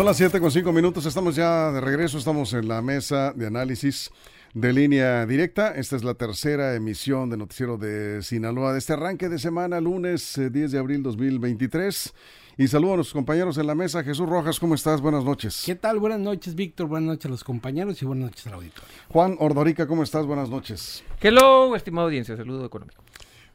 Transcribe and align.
Son 0.00 0.06
las 0.06 0.16
7 0.16 0.40
con 0.40 0.50
5 0.50 0.72
minutos, 0.72 1.04
estamos 1.04 1.36
ya 1.36 1.70
de 1.72 1.78
regreso, 1.82 2.16
estamos 2.16 2.54
en 2.54 2.68
la 2.68 2.80
mesa 2.80 3.34
de 3.34 3.46
análisis 3.46 4.10
de 4.54 4.72
línea 4.72 5.26
directa. 5.26 5.74
Esta 5.74 5.94
es 5.94 6.04
la 6.04 6.14
tercera 6.14 6.74
emisión 6.74 7.28
de 7.28 7.36
Noticiero 7.36 7.76
de 7.76 8.22
Sinaloa 8.22 8.72
de 8.72 8.78
este 8.78 8.94
arranque 8.94 9.28
de 9.28 9.38
semana, 9.38 9.78
lunes 9.78 10.36
10 10.36 10.56
eh, 10.56 10.68
de 10.68 10.78
abril 10.78 11.02
2023. 11.02 12.14
Y 12.56 12.68
saludo 12.68 12.94
a 12.94 12.96
nuestros 12.96 13.12
compañeros 13.12 13.58
en 13.58 13.66
la 13.66 13.74
mesa. 13.74 14.02
Jesús 14.02 14.26
Rojas, 14.26 14.58
¿cómo 14.58 14.74
estás? 14.74 15.02
Buenas 15.02 15.22
noches. 15.22 15.64
¿Qué 15.66 15.74
tal? 15.74 15.98
Buenas 15.98 16.20
noches, 16.20 16.54
Víctor. 16.54 16.86
Buenas 16.86 17.06
noches 17.06 17.26
a 17.26 17.28
los 17.28 17.44
compañeros 17.44 18.00
y 18.00 18.06
buenas 18.06 18.30
noches 18.30 18.46
al 18.46 18.54
auditorio. 18.54 18.88
Juan 19.10 19.36
Ordorica, 19.38 19.86
¿cómo 19.86 20.02
estás? 20.02 20.24
Buenas 20.24 20.48
noches. 20.48 21.04
Hello, 21.20 21.76
estimado 21.76 22.06
audiencia. 22.06 22.38
Saludo 22.38 22.64
económico. 22.64 23.02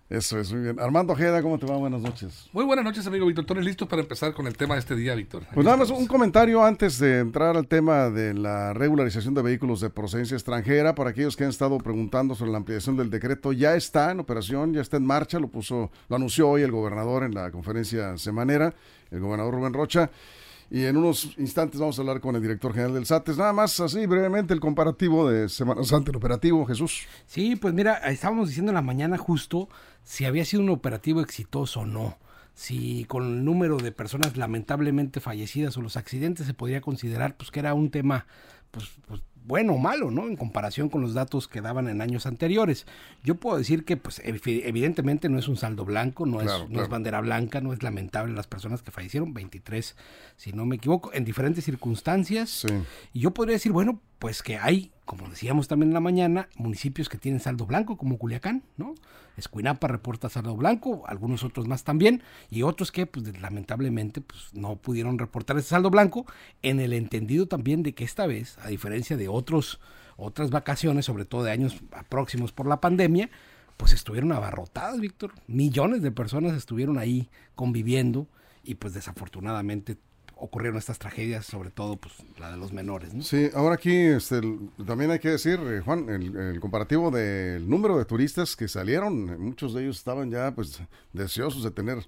Eso 0.07 0.39
es, 0.39 0.53
muy 0.53 0.61
bien. 0.61 0.79
Armando 0.79 1.13
Ojeda, 1.13 1.41
¿cómo 1.41 1.57
te 1.57 1.65
va? 1.65 1.77
Buenas 1.77 1.99
noches. 1.99 2.47
Muy 2.53 2.63
buenas 2.63 2.85
noches, 2.85 3.07
amigo 3.07 3.25
Víctor. 3.25 3.43
¿Tú 3.43 3.55
listo 3.55 3.87
para 3.87 4.03
empezar 4.03 4.35
con 4.35 4.45
el 4.45 4.55
tema 4.55 4.75
de 4.75 4.81
este 4.81 4.95
día, 4.95 5.15
Víctor? 5.15 5.47
Pues 5.51 5.65
nada 5.65 5.77
más 5.77 5.89
un 5.89 6.05
comentario 6.05 6.63
antes 6.63 6.99
de 6.99 7.17
entrar 7.17 7.57
al 7.57 7.67
tema 7.67 8.11
de 8.11 8.35
la 8.35 8.73
regularización 8.73 9.33
de 9.33 9.41
vehículos 9.41 9.81
de 9.81 9.89
procedencia 9.89 10.35
extranjera. 10.35 10.93
Para 10.93 11.09
aquellos 11.09 11.35
que 11.35 11.43
han 11.43 11.49
estado 11.49 11.79
preguntando 11.79 12.35
sobre 12.35 12.51
la 12.51 12.57
ampliación 12.57 12.95
del 12.97 13.09
decreto, 13.09 13.51
ya 13.51 13.75
está 13.75 14.11
en 14.11 14.19
operación, 14.19 14.73
ya 14.75 14.81
está 14.81 14.97
en 14.97 15.07
marcha. 15.07 15.39
Lo 15.39 15.47
puso, 15.47 15.89
lo 16.07 16.15
anunció 16.15 16.49
hoy 16.49 16.61
el 16.61 16.71
gobernador 16.71 17.23
en 17.23 17.33
la 17.33 17.49
conferencia 17.49 18.15
semanera, 18.19 18.75
el 19.09 19.21
gobernador 19.21 19.55
Rubén 19.55 19.73
Rocha. 19.73 20.11
Y 20.69 20.85
en 20.85 20.97
unos 20.97 21.37
instantes 21.37 21.79
vamos 21.79 21.97
a 21.97 22.01
hablar 22.01 22.19
con 22.19 22.35
el 22.35 22.41
director 22.41 22.73
general 22.73 22.93
del 22.93 23.05
SATES. 23.05 23.37
Nada 23.37 23.53
más 23.53 23.79
así 23.79 24.05
brevemente 24.05 24.53
el 24.53 24.59
comparativo 24.59 25.29
de 25.29 25.47
Semana 25.49 25.83
Santa, 25.83 26.11
el 26.11 26.17
operativo, 26.17 26.65
Jesús. 26.65 27.05
Sí, 27.25 27.55
pues 27.55 27.73
mira, 27.73 27.95
estábamos 28.09 28.49
diciendo 28.49 28.71
en 28.71 28.75
la 28.75 28.81
mañana 28.81 29.17
justo 29.17 29.69
si 30.03 30.25
había 30.25 30.45
sido 30.45 30.63
un 30.63 30.69
operativo 30.69 31.21
exitoso 31.21 31.81
o 31.81 31.85
no. 31.85 32.17
Si 32.53 33.05
con 33.05 33.23
el 33.23 33.45
número 33.45 33.77
de 33.77 33.91
personas 33.91 34.37
lamentablemente 34.37 35.19
fallecidas 35.19 35.77
o 35.77 35.81
los 35.81 35.97
accidentes 35.97 36.47
se 36.47 36.53
podría 36.53 36.81
considerar 36.81 37.35
pues 37.35 37.51
que 37.51 37.59
era 37.59 37.73
un 37.73 37.91
tema 37.91 38.25
pues, 38.71 38.89
pues 39.07 39.21
bueno 39.45 39.73
o 39.73 39.77
malo, 39.77 40.11
¿no? 40.11 40.27
En 40.27 40.35
comparación 40.35 40.89
con 40.89 41.01
los 41.01 41.13
datos 41.13 41.47
que 41.47 41.61
daban 41.61 41.87
en 41.87 42.01
años 42.01 42.25
anteriores. 42.25 42.85
Yo 43.23 43.35
puedo 43.35 43.57
decir 43.57 43.85
que, 43.85 43.97
pues, 43.97 44.21
evidentemente 44.23 45.29
no 45.29 45.37
es 45.37 45.47
un 45.47 45.57
saldo 45.57 45.85
blanco, 45.85 46.25
no, 46.25 46.41
es, 46.41 46.51
no 46.69 46.81
es 46.81 46.89
bandera 46.89 47.21
blanca, 47.21 47.61
no 47.61 47.73
es 47.73 47.83
lamentable 47.83 48.33
las 48.33 48.47
personas 48.47 48.81
que 48.81 48.91
fallecieron, 48.91 49.33
23, 49.33 49.95
si 50.35 50.53
no 50.53 50.65
me 50.65 50.77
equivoco, 50.77 51.13
en 51.13 51.25
diferentes 51.25 51.63
circunstancias. 51.63 52.65
Y 53.13 53.19
yo 53.19 53.31
podría 53.31 53.53
decir, 53.53 53.71
bueno, 53.71 53.99
pues 54.19 54.41
que 54.41 54.57
hay, 54.57 54.91
como 55.05 55.29
decíamos 55.29 55.67
también 55.67 55.89
en 55.89 55.93
la 55.93 55.99
mañana, 55.99 56.49
municipios 56.55 57.09
que 57.09 57.17
tienen 57.17 57.39
saldo 57.39 57.65
blanco, 57.65 57.97
como 57.97 58.17
Culiacán, 58.17 58.63
¿no? 58.77 58.95
Escuinapa 59.37 59.87
reporta 59.87 60.29
saldo 60.29 60.55
blanco, 60.55 61.03
algunos 61.07 61.43
otros 61.43 61.67
más 61.67 61.83
también, 61.83 62.23
y 62.49 62.63
otros 62.63 62.91
que, 62.91 63.05
pues, 63.05 63.39
lamentablemente, 63.41 64.21
pues, 64.21 64.53
no 64.53 64.77
pudieron 64.77 65.19
reportar 65.19 65.57
ese 65.57 65.69
saldo 65.69 65.89
blanco, 65.89 66.25
en 66.61 66.79
el 66.79 66.93
entendido 66.93 67.47
también 67.47 67.83
de 67.83 67.93
que 67.93 68.03
esta 68.03 68.25
vez, 68.25 68.57
a 68.59 68.69
diferencia 68.69 69.17
de 69.17 69.27
otros, 69.27 69.79
otras 70.17 70.49
vacaciones, 70.49 71.05
sobre 71.05 71.25
todo 71.25 71.43
de 71.43 71.51
años 71.51 71.81
próximos 72.09 72.53
por 72.53 72.67
la 72.67 72.79
pandemia, 72.79 73.29
pues 73.77 73.91
estuvieron 73.91 74.31
abarrotadas, 74.31 74.99
Víctor. 74.99 75.33
Millones 75.47 76.01
de 76.01 76.11
personas 76.11 76.53
estuvieron 76.53 76.97
ahí 76.97 77.29
conviviendo 77.55 78.27
y 78.63 78.75
pues 78.75 78.93
desafortunadamente 78.93 79.97
ocurrieron 80.45 80.77
estas 80.77 80.99
tragedias, 80.99 81.45
sobre 81.45 81.69
todo 81.69 81.97
pues 81.97 82.13
la 82.39 82.51
de 82.51 82.57
los 82.57 82.71
menores. 82.71 83.13
¿no? 83.13 83.21
Sí, 83.21 83.49
ahora 83.53 83.75
aquí 83.75 83.95
este, 83.95 84.41
también 84.85 85.11
hay 85.11 85.19
que 85.19 85.29
decir, 85.29 85.59
eh, 85.59 85.81
Juan, 85.81 86.09
el, 86.09 86.59
comparativo 86.59 87.11
del 87.11 87.69
número 87.69 87.97
de 87.97 88.05
turistas 88.05 88.55
que 88.55 88.67
salieron, 88.67 89.39
muchos 89.41 89.73
de 89.73 89.83
ellos 89.83 89.97
estaban 89.97 90.31
ya 90.31 90.53
pues 90.53 90.81
deseosos 91.13 91.63
de 91.63 91.71
tener 91.71 91.99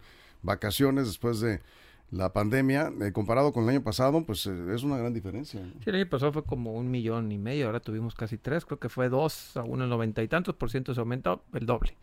vacaciones 0.42 1.08
después 1.08 1.40
de 1.40 1.62
la 2.10 2.32
pandemia, 2.32 2.92
eh, 3.02 3.12
comparado 3.12 3.52
con 3.52 3.64
el 3.64 3.72
año 3.72 3.84
pasado, 3.84 4.24
pues 4.24 4.46
eh, 4.46 4.74
es 4.74 4.84
una 4.84 4.98
gran 4.98 5.14
diferencia. 5.14 5.60
Sí, 5.84 5.90
el 5.90 5.96
año 5.96 6.10
pasado 6.10 6.32
fue 6.32 6.44
como 6.44 6.74
un 6.74 6.90
millón 6.90 7.32
y 7.32 7.38
medio, 7.38 7.66
ahora 7.66 7.82
tuvimos 7.82 8.16
casi 8.16 8.38
tres, 8.38 8.66
creo 8.66 8.80
que 8.80 8.88
fue 8.88 9.10
dos 9.10 9.58
a 9.58 9.64
uno 9.64 9.88
noventa 9.88 10.24
y 10.24 10.28
tantos 10.28 10.56
por 10.56 10.72
ciento 10.72 10.94
se 10.94 11.02
aumentó, 11.02 11.44
el 11.54 11.66
doble. 11.66 11.98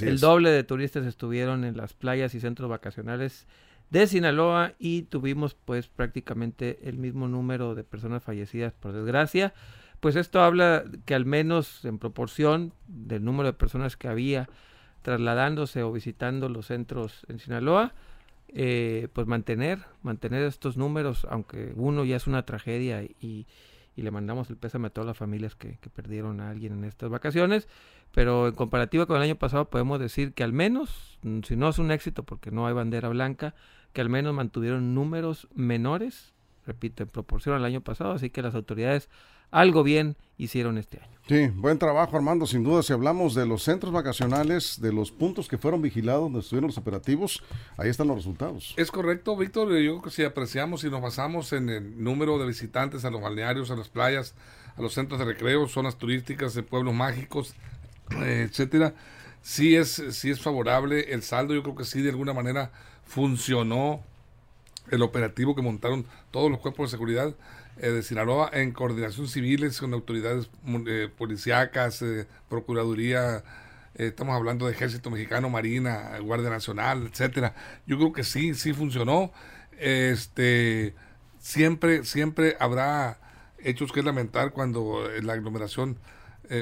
el 0.00 0.18
doble 0.18 0.50
de 0.50 0.64
turistas 0.64 1.06
estuvieron 1.06 1.64
en 1.64 1.76
las 1.76 1.92
playas 1.92 2.34
y 2.34 2.40
centros 2.40 2.68
vacacionales 2.68 3.46
de 3.90 4.06
Sinaloa 4.06 4.72
y 4.78 5.02
tuvimos 5.02 5.54
pues 5.54 5.88
prácticamente 5.88 6.80
el 6.82 6.98
mismo 6.98 7.28
número 7.28 7.74
de 7.74 7.84
personas 7.84 8.22
fallecidas 8.22 8.72
por 8.72 8.92
desgracia. 8.92 9.54
Pues 10.00 10.16
esto 10.16 10.42
habla 10.42 10.84
que 11.06 11.14
al 11.14 11.24
menos 11.24 11.84
en 11.84 11.98
proporción 11.98 12.72
del 12.86 13.24
número 13.24 13.46
de 13.46 13.52
personas 13.54 13.96
que 13.96 14.08
había 14.08 14.48
trasladándose 15.02 15.82
o 15.82 15.92
visitando 15.92 16.48
los 16.48 16.66
centros 16.66 17.24
en 17.28 17.38
Sinaloa, 17.38 17.92
eh, 18.48 19.08
pues 19.12 19.26
mantener, 19.26 19.80
mantener 20.02 20.42
estos 20.44 20.76
números, 20.76 21.26
aunque 21.30 21.72
uno 21.76 22.04
ya 22.04 22.16
es 22.16 22.26
una 22.26 22.44
tragedia 22.44 23.02
y, 23.02 23.46
y 23.96 24.02
le 24.02 24.10
mandamos 24.10 24.50
el 24.50 24.56
pésame 24.56 24.88
a 24.88 24.90
todas 24.90 25.06
las 25.06 25.16
familias 25.16 25.54
que, 25.54 25.78
que, 25.78 25.90
perdieron 25.90 26.40
a 26.40 26.50
alguien 26.50 26.72
en 26.72 26.84
estas 26.84 27.10
vacaciones, 27.10 27.68
pero 28.14 28.46
en 28.46 28.54
comparativa 28.54 29.06
con 29.06 29.16
el 29.16 29.22
año 29.22 29.34
pasado 29.34 29.68
podemos 29.68 29.98
decir 29.98 30.32
que 30.32 30.44
al 30.44 30.52
menos, 30.52 31.18
mm, 31.22 31.40
si 31.42 31.56
no 31.56 31.68
es 31.68 31.78
un 31.78 31.90
éxito 31.90 32.22
porque 32.22 32.52
no 32.52 32.66
hay 32.66 32.72
bandera 32.72 33.08
blanca, 33.08 33.54
que 33.92 34.00
al 34.00 34.08
menos 34.08 34.32
mantuvieron 34.32 34.94
números 34.94 35.48
menores, 35.54 36.32
repito, 36.64 37.02
en 37.02 37.08
proporción 37.08 37.56
al 37.56 37.64
año 37.64 37.80
pasado, 37.80 38.12
así 38.12 38.30
que 38.30 38.40
las 38.40 38.54
autoridades 38.54 39.10
algo 39.50 39.82
bien 39.82 40.16
hicieron 40.36 40.78
este 40.78 40.98
año. 40.98 41.14
Sí, 41.26 41.46
buen 41.54 41.78
trabajo 41.78 42.16
Armando, 42.16 42.46
sin 42.46 42.64
duda 42.64 42.82
si 42.82 42.92
hablamos 42.92 43.34
de 43.34 43.46
los 43.46 43.62
centros 43.62 43.92
vacacionales, 43.92 44.80
de 44.80 44.92
los 44.92 45.10
puntos 45.10 45.48
que 45.48 45.58
fueron 45.58 45.80
vigilados, 45.80 46.24
donde 46.24 46.40
estuvieron 46.40 46.68
los 46.68 46.78
operativos, 46.78 47.42
ahí 47.76 47.88
están 47.88 48.08
los 48.08 48.16
resultados. 48.16 48.74
Es 48.76 48.90
correcto, 48.90 49.36
Víctor, 49.36 49.68
yo 49.70 49.92
creo 49.92 50.02
que 50.02 50.10
si 50.10 50.22
apreciamos 50.22 50.84
y 50.84 50.90
nos 50.90 51.00
basamos 51.00 51.52
en 51.52 51.70
el 51.70 52.02
número 52.02 52.38
de 52.38 52.46
visitantes 52.46 53.04
a 53.04 53.10
los 53.10 53.22
balnearios, 53.22 53.70
a 53.70 53.76
las 53.76 53.88
playas, 53.88 54.34
a 54.76 54.82
los 54.82 54.92
centros 54.92 55.18
de 55.18 55.24
recreo, 55.24 55.66
zonas 55.68 55.96
turísticas, 55.96 56.54
de 56.54 56.62
pueblos 56.62 56.94
mágicos, 56.94 57.54
etcétera, 58.10 58.94
sí 59.42 59.76
es, 59.76 60.02
sí 60.10 60.30
es 60.30 60.40
favorable 60.40 61.12
el 61.12 61.22
saldo, 61.22 61.54
yo 61.54 61.62
creo 61.62 61.74
que 61.74 61.84
sí 61.84 62.02
de 62.02 62.10
alguna 62.10 62.32
manera 62.32 62.70
funcionó 63.04 64.02
el 64.90 65.02
operativo 65.02 65.54
que 65.54 65.62
montaron 65.62 66.04
todos 66.30 66.50
los 66.50 66.60
cuerpos 66.60 66.90
de 66.90 66.96
seguridad 66.96 67.34
eh, 67.78 67.90
de 67.90 68.02
Sinaloa 68.02 68.50
en 68.52 68.72
coordinación 68.72 69.26
civiles 69.26 69.80
con 69.80 69.92
autoridades 69.94 70.48
eh, 70.86 71.08
policíacas, 71.16 72.02
eh, 72.02 72.26
Procuraduría, 72.48 73.42
estamos 73.94 74.36
hablando 74.36 74.66
de 74.66 74.72
Ejército 74.72 75.10
Mexicano, 75.10 75.50
Marina, 75.50 76.18
Guardia 76.20 76.50
Nacional, 76.50 77.08
etcétera. 77.10 77.54
Yo 77.86 77.96
creo 77.96 78.12
que 78.12 78.24
sí, 78.24 78.54
sí 78.54 78.72
funcionó. 78.72 79.32
Este 79.78 80.94
siempre, 81.40 82.04
siempre 82.04 82.56
habrá 82.60 83.18
hechos 83.58 83.90
que 83.92 84.02
lamentar 84.02 84.52
cuando 84.52 85.08
la 85.22 85.32
aglomeración 85.32 85.98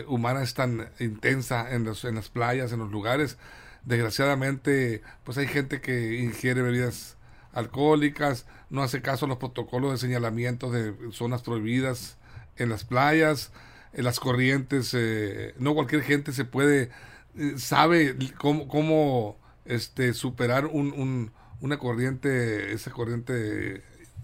humana 0.06 0.42
es 0.42 0.54
tan 0.54 0.88
intensa 1.00 1.74
en, 1.74 1.84
los, 1.84 2.04
en 2.04 2.14
las 2.14 2.28
playas, 2.28 2.72
en 2.72 2.78
los 2.80 2.90
lugares. 2.90 3.36
Desgraciadamente, 3.84 5.02
pues 5.24 5.38
hay 5.38 5.48
gente 5.48 5.80
que 5.80 6.18
ingiere 6.20 6.62
bebidas 6.62 7.16
alcohólicas, 7.52 8.46
no 8.70 8.82
hace 8.82 9.02
caso 9.02 9.26
a 9.26 9.28
los 9.28 9.38
protocolos 9.38 9.92
de 9.92 9.98
señalamiento 9.98 10.70
de 10.70 10.94
zonas 11.12 11.42
prohibidas 11.42 12.16
en 12.56 12.68
las 12.68 12.84
playas, 12.84 13.52
en 13.92 14.04
las 14.04 14.20
corrientes, 14.20 14.94
eh, 14.94 15.54
no 15.58 15.74
cualquier 15.74 16.02
gente 16.02 16.32
se 16.32 16.44
puede, 16.44 16.90
eh, 17.36 17.54
sabe 17.58 18.16
cómo, 18.38 18.68
cómo 18.68 19.38
este, 19.64 20.14
superar 20.14 20.66
un, 20.66 21.32
una 21.60 21.78
corriente, 21.78 22.72
esa 22.72 22.90
corriente 22.90 23.32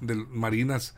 de, 0.01 0.15
marinas, 0.31 0.95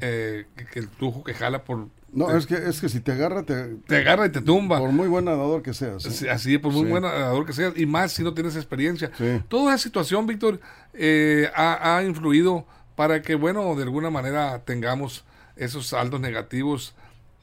eh, 0.00 0.46
que, 0.72 0.78
el 0.78 0.88
tujo 0.88 1.24
que 1.24 1.34
jala 1.34 1.64
por 1.64 1.88
no, 2.12 2.34
es 2.34 2.46
que, 2.46 2.54
es 2.54 2.80
que 2.80 2.88
si 2.88 3.00
te 3.00 3.12
agarra, 3.12 3.42
te, 3.42 3.76
te 3.86 3.96
agarra 3.96 4.26
y 4.26 4.30
te 4.30 4.40
tumba. 4.40 4.78
Por 4.78 4.92
muy 4.92 5.08
buen 5.08 5.24
nadador 5.24 5.62
que 5.62 5.74
seas. 5.74 6.22
Así, 6.30 6.56
por 6.58 6.72
muy 6.72 6.88
buen 6.88 7.02
nadador 7.02 7.44
que 7.44 7.52
seas, 7.52 7.74
y 7.76 7.86
más 7.86 8.12
si 8.12 8.22
no 8.22 8.32
tienes 8.32 8.56
experiencia. 8.56 9.10
Toda 9.48 9.74
esa 9.74 9.82
situación, 9.82 10.26
Víctor, 10.26 10.60
eh, 10.94 11.50
ha, 11.54 12.02
influido 12.06 12.64
para 12.94 13.22
que, 13.22 13.34
bueno, 13.34 13.74
de 13.74 13.82
alguna 13.82 14.10
manera 14.10 14.62
tengamos 14.64 15.24
esos 15.56 15.88
saldos 15.88 16.20
negativos 16.20 16.94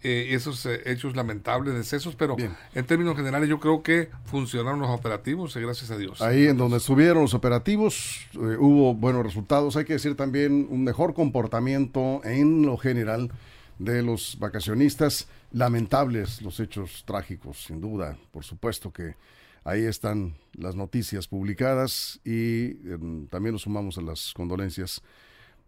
eh, 0.01 0.30
y 0.31 0.33
esos 0.33 0.65
eh, 0.65 0.81
hechos 0.86 1.15
lamentables, 1.15 1.74
decesos, 1.74 2.15
pero 2.15 2.36
en 2.74 2.86
términos 2.86 3.15
generales 3.15 3.50
yo 3.50 3.60
creo 3.60 3.83
que 3.83 4.10
funcionaron 4.25 4.80
los 4.80 4.89
operativos, 4.89 5.56
gracias 5.56 5.92
a 5.92 5.98
Dios. 5.98 6.21
Ahí 6.21 6.48
en 6.48 6.57
donde 6.57 6.77
estuvieron 6.77 7.21
los 7.21 7.33
operativos 7.33 8.27
hubo 8.33 8.95
buenos 8.95 9.24
resultados. 9.24 9.75
Hay 9.75 9.86
que 9.86 9.94
decir 9.94 10.15
también 10.15 10.68
un 10.69 10.83
mejor 10.83 11.13
comportamiento 11.13 12.21
en 12.24 12.65
lo 12.65 12.77
general 12.77 13.30
de 13.83 14.01
los 14.01 14.38
vacacionistas. 14.39 15.27
Lamentables 15.51 16.41
los 16.41 16.59
hechos 16.59 17.03
trágicos, 17.06 17.63
sin 17.65 17.81
duda. 17.81 18.18
Por 18.31 18.44
supuesto 18.44 18.91
que 18.91 19.15
ahí 19.63 19.83
están 19.83 20.35
las 20.53 20.75
noticias 20.75 21.27
publicadas 21.27 22.19
y 22.25 22.71
em, 22.89 23.27
también 23.27 23.53
nos 23.53 23.63
sumamos 23.63 23.97
a 23.97 24.01
las 24.01 24.33
condolencias 24.33 25.01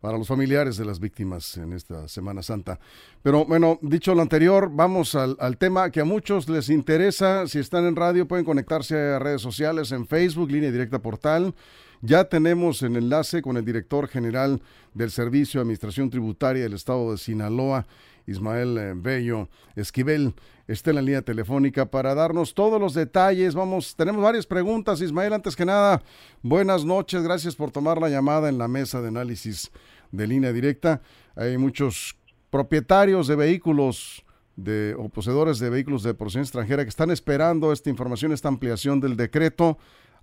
para 0.01 0.17
los 0.17 0.27
familiares 0.27 0.77
de 0.77 0.85
las 0.85 0.99
víctimas 0.99 1.57
en 1.57 1.73
esta 1.73 2.07
Semana 2.07 2.43
Santa. 2.43 2.79
Pero 3.23 3.45
bueno, 3.45 3.79
dicho 3.81 4.13
lo 4.13 4.21
anterior, 4.21 4.69
vamos 4.71 5.15
al, 5.15 5.35
al, 5.39 5.57
tema 5.57 5.89
que 5.89 6.01
a 6.01 6.05
muchos 6.05 6.47
les 6.49 6.69
interesa. 6.69 7.47
Si 7.47 7.59
están 7.59 7.85
en 7.85 7.95
radio, 7.95 8.27
pueden 8.27 8.45
conectarse 8.45 8.95
a 8.95 9.19
redes 9.19 9.41
sociales, 9.41 9.91
en 9.91 10.05
Facebook, 10.05 10.51
línea 10.51 10.71
directa 10.71 10.99
portal 10.99 11.55
Ya 12.01 12.25
tenemos 12.25 12.81
el 12.81 12.95
enlace 12.95 13.41
con 13.41 13.57
el 13.57 13.65
director 13.65 14.07
general 14.07 14.61
del 14.93 15.11
Servicio 15.11 15.59
de 15.59 15.63
Administración 15.63 16.09
Tributaria 16.09 16.63
del 16.63 16.73
Estado 16.73 17.11
de 17.11 17.17
Sinaloa, 17.17 17.85
Ismael 18.27 18.77
eh, 18.77 18.93
Bello 18.95 19.49
Esquivel 19.75 20.33
está 20.67 20.89
en 20.89 20.95
la 20.95 21.01
línea 21.01 21.21
telefónica 21.21 21.85
para 21.85 22.15
darnos 22.15 22.53
todos 22.53 22.79
los 22.81 22.93
detalles. 22.93 23.53
Vamos, 23.53 23.95
tenemos 23.95 24.21
varias 24.21 24.45
preguntas. 24.45 25.01
Ismael, 25.01 25.33
antes 25.33 25.55
que 25.55 25.65
nada, 25.65 26.01
buenas 26.41 26.85
noches. 26.85 27.23
Gracias 27.23 27.55
por 27.55 27.71
tomar 27.71 27.99
la 28.01 28.09
llamada 28.09 28.49
en 28.49 28.57
la 28.57 28.67
mesa 28.67 29.01
de 29.01 29.09
análisis 29.09 29.71
de 30.11 30.27
línea 30.27 30.51
directa. 30.51 31.01
Hay 31.35 31.57
muchos 31.57 32.15
propietarios 32.49 33.27
de 33.27 33.35
vehículos 33.35 34.23
de, 34.55 34.95
o 34.97 35.09
poseedores 35.09 35.59
de 35.59 35.69
vehículos 35.69 36.03
de 36.03 36.13
procedencia 36.13 36.49
extranjera 36.49 36.83
que 36.83 36.89
están 36.89 37.11
esperando 37.11 37.71
esta 37.71 37.89
información, 37.89 38.31
esta 38.31 38.47
ampliación 38.47 38.99
del 38.99 39.17
decreto. 39.17 39.77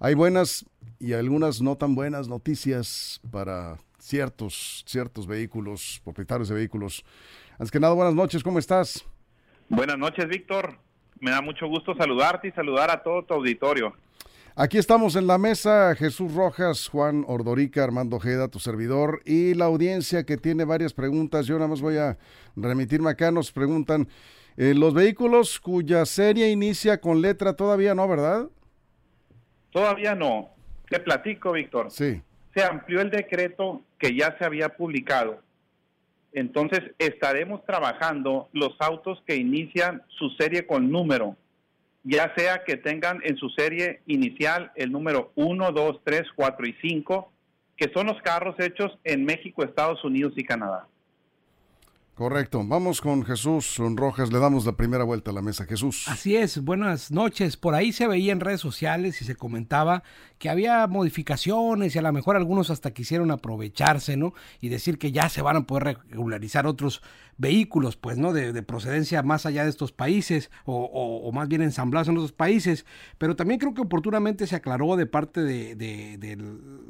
Hay 0.04 0.14
buenas 0.14 0.66
y 0.98 1.12
algunas 1.12 1.62
no 1.62 1.76
tan 1.76 1.94
buenas 1.94 2.26
noticias 2.26 3.20
para 3.30 3.78
ciertos, 4.00 4.82
ciertos 4.84 5.28
vehículos, 5.28 6.00
propietarios 6.02 6.48
de 6.48 6.56
vehículos. 6.56 7.04
Antes 7.52 7.70
que 7.70 7.78
nada, 7.78 7.94
buenas 7.94 8.12
noches, 8.12 8.42
¿cómo 8.42 8.58
estás? 8.58 9.04
Buenas 9.68 9.96
noches, 9.96 10.26
Víctor. 10.26 10.76
Me 11.20 11.30
da 11.30 11.40
mucho 11.40 11.68
gusto 11.68 11.94
saludarte 11.94 12.48
y 12.48 12.50
saludar 12.50 12.90
a 12.90 13.00
todo 13.00 13.22
tu 13.22 13.34
auditorio. 13.34 13.94
Aquí 14.56 14.76
estamos 14.76 15.14
en 15.14 15.28
la 15.28 15.38
mesa, 15.38 15.94
Jesús 15.94 16.34
Rojas, 16.34 16.88
Juan 16.88 17.24
Ordorica, 17.28 17.84
Armando 17.84 18.16
Ojeda, 18.16 18.48
tu 18.48 18.58
servidor, 18.58 19.22
y 19.24 19.54
la 19.54 19.66
audiencia 19.66 20.24
que 20.24 20.36
tiene 20.36 20.64
varias 20.64 20.92
preguntas. 20.94 21.46
Yo 21.46 21.54
nada 21.54 21.68
más 21.68 21.80
voy 21.80 21.98
a 21.98 22.18
remitirme 22.56 23.08
acá, 23.08 23.30
nos 23.30 23.52
preguntan, 23.52 24.08
eh, 24.56 24.74
los 24.74 24.94
vehículos 24.94 25.60
cuya 25.60 26.04
serie 26.06 26.50
inicia 26.50 27.00
con 27.00 27.22
letra 27.22 27.54
todavía 27.54 27.94
no, 27.94 28.08
¿verdad? 28.08 28.48
Todavía 29.72 30.14
no. 30.14 30.50
Te 30.88 31.00
platico, 31.00 31.52
Víctor. 31.52 31.90
Sí. 31.90 32.22
Se 32.54 32.62
amplió 32.62 33.00
el 33.00 33.10
decreto 33.10 33.82
que 33.98 34.14
ya 34.14 34.36
se 34.38 34.44
había 34.44 34.68
publicado. 34.68 35.40
Entonces, 36.32 36.80
estaremos 36.98 37.64
trabajando 37.64 38.48
los 38.52 38.76
autos 38.78 39.22
que 39.26 39.36
inician 39.36 40.02
su 40.08 40.30
serie 40.30 40.66
con 40.66 40.90
número 40.90 41.36
ya 42.04 42.32
sea 42.36 42.64
que 42.64 42.76
tengan 42.76 43.20
en 43.24 43.36
su 43.36 43.48
serie 43.50 44.00
inicial 44.06 44.72
el 44.74 44.90
número 44.90 45.32
1, 45.36 45.72
2, 45.72 46.00
3, 46.04 46.22
4 46.34 46.66
y 46.66 46.74
5, 46.80 47.32
que 47.76 47.90
son 47.94 48.06
los 48.08 48.20
carros 48.22 48.58
hechos 48.58 48.98
en 49.04 49.24
México, 49.24 49.62
Estados 49.62 50.02
Unidos 50.04 50.32
y 50.36 50.44
Canadá. 50.44 50.86
Correcto. 52.14 52.62
Vamos 52.62 53.00
con 53.00 53.24
Jesús 53.24 53.78
Rojas. 53.78 54.30
Le 54.30 54.38
damos 54.38 54.66
la 54.66 54.72
primera 54.72 55.02
vuelta 55.02 55.30
a 55.30 55.34
la 55.34 55.40
mesa. 55.40 55.64
Jesús. 55.64 56.04
Así 56.08 56.36
es. 56.36 56.62
Buenas 56.62 57.10
noches. 57.10 57.56
Por 57.56 57.74
ahí 57.74 57.90
se 57.92 58.06
veía 58.06 58.32
en 58.32 58.40
redes 58.40 58.60
sociales 58.60 59.22
y 59.22 59.24
se 59.24 59.34
comentaba 59.34 60.02
que 60.38 60.50
había 60.50 60.86
modificaciones 60.88 61.94
y 61.94 61.98
a 61.98 62.02
lo 62.02 62.12
mejor 62.12 62.36
algunos 62.36 62.68
hasta 62.68 62.90
quisieron 62.90 63.30
aprovecharse, 63.30 64.16
¿no? 64.16 64.34
Y 64.60 64.68
decir 64.68 64.98
que 64.98 65.10
ya 65.10 65.28
se 65.28 65.40
van 65.40 65.56
a 65.56 65.66
poder 65.66 65.98
regularizar 66.10 66.66
otros 66.66 67.00
vehículos, 67.38 67.96
pues, 67.96 68.18
¿no? 68.18 68.32
De, 68.32 68.62
procedencia 68.62 69.22
más 69.22 69.46
allá 69.46 69.64
de 69.64 69.70
estos 69.70 69.92
países 69.92 70.50
o, 70.64 71.30
más 71.32 71.48
bien 71.48 71.62
ensamblados 71.62 72.08
en 72.08 72.16
otros 72.16 72.32
países. 72.32 72.86
Pero 73.18 73.36
también 73.36 73.58
creo 73.58 73.74
que 73.74 73.82
oportunamente 73.82 74.46
se 74.46 74.56
aclaró 74.56 74.96
de 74.96 75.06
parte 75.06 75.42
de, 75.42 76.38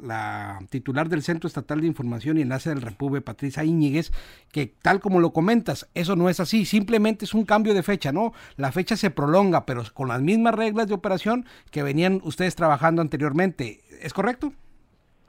la 0.01 0.59
titular 0.69 1.09
del 1.09 1.23
Centro 1.23 1.47
Estatal 1.47 1.81
de 1.81 1.87
Información 1.87 2.37
y 2.37 2.41
Enlace 2.41 2.69
del 2.69 2.81
Repube, 2.81 3.21
Patricia 3.21 3.63
Íñiguez, 3.63 4.11
que 4.51 4.67
tal 4.67 4.99
como 4.99 5.19
lo 5.23 5.31
comentas, 5.31 5.89
eso 5.95 6.15
no 6.15 6.29
es 6.29 6.39
así, 6.39 6.65
simplemente 6.65 7.25
es 7.25 7.33
un 7.33 7.45
cambio 7.45 7.73
de 7.73 7.81
fecha, 7.81 8.11
¿no? 8.11 8.33
La 8.57 8.71
fecha 8.71 8.95
se 8.95 9.09
prolonga, 9.09 9.65
pero 9.65 9.83
con 9.93 10.09
las 10.09 10.21
mismas 10.21 10.53
reglas 10.53 10.87
de 10.87 10.93
operación 10.93 11.45
que 11.71 11.81
venían 11.81 12.21
ustedes 12.23 12.55
trabajando 12.55 13.01
anteriormente 13.01 13.79
¿Es 14.03 14.13
correcto? 14.13 14.51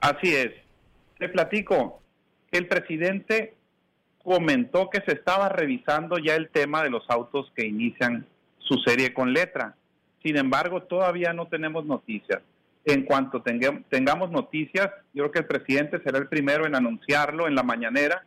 Así 0.01 0.35
es. 0.35 0.51
Te 1.17 1.29
platico. 1.29 2.01
El 2.51 2.67
presidente 2.67 3.55
comentó 4.21 4.89
que 4.89 5.01
se 5.01 5.13
estaba 5.13 5.47
revisando 5.47 6.17
ya 6.17 6.35
el 6.35 6.49
tema 6.49 6.83
de 6.83 6.89
los 6.89 7.09
autos 7.09 7.49
que 7.55 7.65
inician 7.65 8.27
su 8.59 8.75
serie 8.79 9.13
con 9.13 9.31
letra. 9.31 9.75
Sin 10.21 10.35
embargo, 10.35 10.83
todavía 10.83 11.31
no 11.31 11.47
tenemos 11.47 11.85
noticias. 11.85 12.41
En 12.83 13.03
cuanto 13.03 13.41
tengamos 13.41 14.29
noticias, 14.29 14.89
yo 15.13 15.23
creo 15.23 15.31
que 15.31 15.39
el 15.39 15.45
presidente 15.45 16.01
será 16.03 16.17
el 16.17 16.27
primero 16.27 16.65
en 16.65 16.75
anunciarlo 16.75 17.47
en 17.47 17.55
la 17.55 17.63
mañanera 17.63 18.25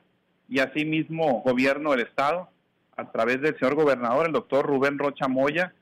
y 0.49 0.61
asimismo 0.61 1.43
gobierno 1.43 1.91
del 1.93 2.01
Estado, 2.01 2.49
a 2.97 3.13
través 3.13 3.41
del 3.41 3.57
señor 3.59 3.75
gobernador, 3.75 4.27
el 4.27 4.33
doctor 4.33 4.67
Rubén 4.67 4.99
Rocha 4.99 5.29
Moya. 5.29 5.73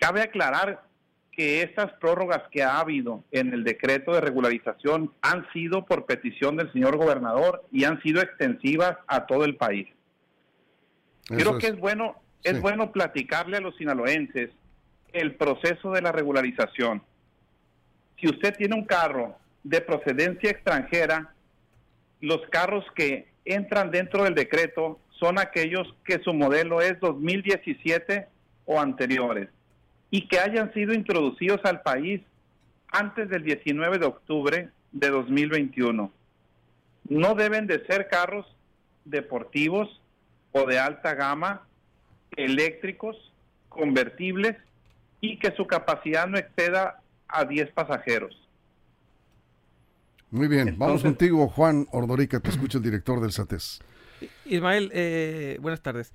Cabe 0.00 0.22
aclarar 0.22 0.82
que 1.30 1.62
estas 1.62 1.92
prórrogas 2.00 2.42
que 2.50 2.62
ha 2.62 2.80
habido 2.80 3.22
en 3.30 3.52
el 3.52 3.62
decreto 3.62 4.12
de 4.12 4.22
regularización 4.22 5.12
han 5.20 5.46
sido 5.52 5.84
por 5.84 6.06
petición 6.06 6.56
del 6.56 6.72
señor 6.72 6.96
gobernador 6.96 7.64
y 7.70 7.84
han 7.84 8.00
sido 8.02 8.22
extensivas 8.22 8.96
a 9.06 9.26
todo 9.26 9.44
el 9.44 9.56
país. 9.56 9.86
Creo 11.26 11.58
que 11.58 11.68
es 11.68 11.78
bueno, 11.78 12.16
es 12.42 12.60
bueno 12.60 12.90
platicarle 12.90 13.58
a 13.58 13.60
los 13.60 13.76
sinaloenses 13.76 14.50
el 15.12 15.34
proceso 15.34 15.90
de 15.92 16.02
la 16.02 16.12
regularización. 16.12 17.02
Si 18.18 18.28
usted 18.28 18.56
tiene 18.56 18.74
un 18.74 18.84
carro 18.84 19.36
de 19.62 19.80
procedencia 19.80 20.50
extranjera, 20.50 21.34
los 22.20 22.40
carros 22.50 22.84
que 22.94 23.28
entran 23.46 23.90
dentro 23.90 24.24
del 24.24 24.34
decreto 24.34 25.00
son 25.18 25.38
aquellos 25.38 25.94
que 26.04 26.18
su 26.18 26.34
modelo 26.34 26.82
es 26.82 27.00
2017 27.00 28.26
o 28.66 28.80
anteriores 28.80 29.48
y 30.10 30.28
que 30.28 30.38
hayan 30.38 30.72
sido 30.74 30.92
introducidos 30.92 31.60
al 31.64 31.80
país 31.82 32.20
antes 32.92 33.28
del 33.28 33.42
19 33.42 33.98
de 33.98 34.06
octubre 34.06 34.68
de 34.92 35.10
2021. 35.10 36.12
No 37.08 37.34
deben 37.34 37.66
de 37.66 37.84
ser 37.86 38.08
carros 38.08 38.46
deportivos 39.04 40.00
o 40.52 40.66
de 40.66 40.78
alta 40.78 41.14
gama, 41.14 41.66
eléctricos, 42.36 43.16
convertibles 43.68 44.56
y 45.20 45.38
que 45.38 45.52
su 45.52 45.66
capacidad 45.66 46.26
no 46.26 46.38
exceda 46.38 47.00
a 47.28 47.44
10 47.44 47.70
pasajeros. 47.72 48.45
Muy 50.30 50.48
bien, 50.48 50.76
vamos 50.78 51.02
contigo, 51.02 51.48
Juan 51.48 51.86
Ordorica, 51.92 52.40
te 52.40 52.50
escucha 52.50 52.78
el 52.78 52.84
director 52.84 53.20
del 53.20 53.32
SATES. 53.32 53.80
Ismael, 54.46 54.90
eh, 54.92 55.58
buenas 55.60 55.80
tardes 55.82 56.12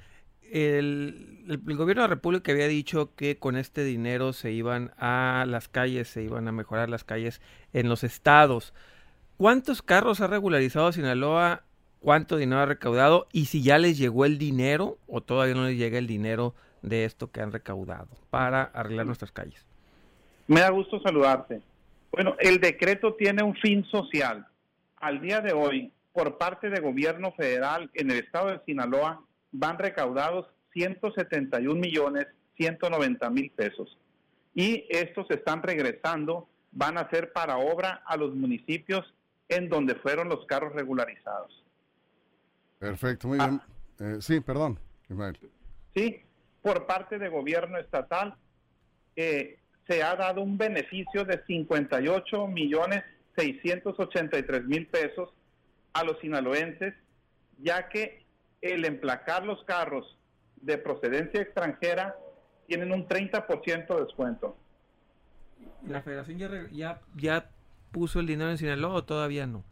el, 0.52 1.54
gobierno 1.64 2.04
de 2.04 2.08
la 2.08 2.08
República 2.08 2.52
había 2.52 2.68
dicho 2.68 3.16
que 3.16 3.38
con 3.38 3.56
este 3.56 3.84
dinero 3.84 4.34
se 4.34 4.52
iban 4.52 4.92
a 4.98 5.46
las 5.48 5.68
calles, 5.68 6.10
se 6.10 6.24
iban 6.24 6.48
a 6.48 6.52
mejorar 6.52 6.90
las 6.90 7.04
calles 7.04 7.42
en 7.74 7.88
los 7.88 8.04
estados. 8.04 8.74
¿Cuántos 9.38 9.82
carros 9.82 10.20
ha 10.22 10.28
regularizado 10.28 10.92
Sinaloa? 10.92 11.64
¿Cuánto 12.00 12.38
dinero 12.38 12.62
ha 12.62 12.66
recaudado? 12.66 13.28
Y 13.32 13.46
si 13.46 13.64
ya 13.64 13.78
les 13.78 13.98
llegó 13.98 14.26
el 14.26 14.38
dinero 14.38 14.98
o 15.08 15.22
todavía 15.22 15.56
no 15.56 15.66
les 15.66 15.78
llega 15.78 15.98
el 15.98 16.08
dinero 16.08 16.54
de 16.82 17.06
esto 17.06 17.32
que 17.32 17.42
han 17.42 17.52
recaudado 17.52 18.10
para 18.30 18.64
arreglar 18.64 19.06
nuestras 19.06 19.32
calles. 19.32 19.66
Me 20.48 20.60
da 20.60 20.70
gusto 20.70 21.00
saludarte. 21.00 21.62
Bueno, 22.12 22.36
el 22.40 22.60
decreto 22.60 23.16
tiene 23.16 23.44
un 23.44 23.56
fin 23.56 23.86
social. 23.86 24.46
Al 24.98 25.22
día 25.22 25.42
de 25.42 25.54
hoy, 25.54 25.92
por 26.12 26.38
parte 26.38 26.70
del 26.70 26.82
gobierno 26.82 27.32
federal 27.34 27.90
en 27.94 28.12
el 28.12 28.20
estado 28.20 28.50
de 28.50 28.62
Sinaloa, 28.66 29.24
van 29.52 29.78
recaudados 29.78 30.48
171 30.74 31.80
millones 31.80 32.28
190 32.58 33.30
mil 33.30 33.50
pesos. 33.52 33.98
Y 34.54 34.86
estos 34.90 35.30
están 35.32 35.64
regresando, 35.64 36.50
van 36.72 36.98
a 36.98 37.10
ser 37.10 37.32
para 37.32 37.58
obra 37.58 38.04
a 38.06 38.18
los 38.18 38.36
municipios 38.36 39.14
en 39.48 39.70
donde 39.70 39.96
fueron 39.96 40.30
los 40.30 40.46
carros 40.46 40.74
regularizados. 40.74 41.64
Perfecto, 42.80 43.28
muy 43.28 43.38
bien. 43.38 43.62
Ah. 43.62 43.68
Eh, 44.00 44.18
sí, 44.20 44.40
perdón, 44.40 44.80
Sí, 45.94 46.22
por 46.62 46.86
parte 46.86 47.20
del 47.20 47.32
gobierno 47.32 47.78
estatal 47.78 48.36
eh, 49.16 49.60
se 49.88 50.04
ha 50.04 50.16
dado 50.16 50.42
un 50.42 50.58
beneficio 50.58 51.26
de 51.26 51.44
58 51.46 52.48
millones 52.48 53.04
683 53.36 54.66
mil 54.66 54.88
pesos 54.88 55.30
a 55.94 56.04
los 56.04 56.20
sinaloenses, 56.20 56.94
ya 57.58 57.90
que 57.90 58.26
el 58.62 58.86
emplacar 58.86 59.46
los 59.46 59.64
carros 59.64 60.18
de 60.58 60.78
procedencia 60.78 61.42
extranjera 61.42 62.16
tienen 62.68 62.92
un 62.92 63.08
30% 63.08 63.88
de 63.88 64.06
descuento. 64.06 64.56
¿La 65.88 66.02
federación 66.02 66.38
ya, 66.72 67.02
ya, 67.16 67.50
puso 67.92 68.20
el 68.20 68.28
dinero 68.28 68.52
en 68.52 68.58
Sinaloa 68.58 68.94
o 68.94 69.04
todavía 69.04 69.48
no? 69.48 69.64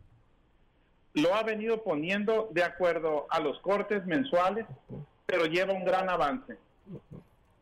Lo 1.13 1.33
ha 1.35 1.43
venido 1.43 1.83
poniendo 1.83 2.49
de 2.51 2.63
acuerdo 2.63 3.27
a 3.29 3.39
los 3.39 3.59
cortes 3.59 4.05
mensuales, 4.05 4.65
pero 5.25 5.45
lleva 5.45 5.73
un 5.73 5.85
gran 5.85 6.09
avance. 6.09 6.57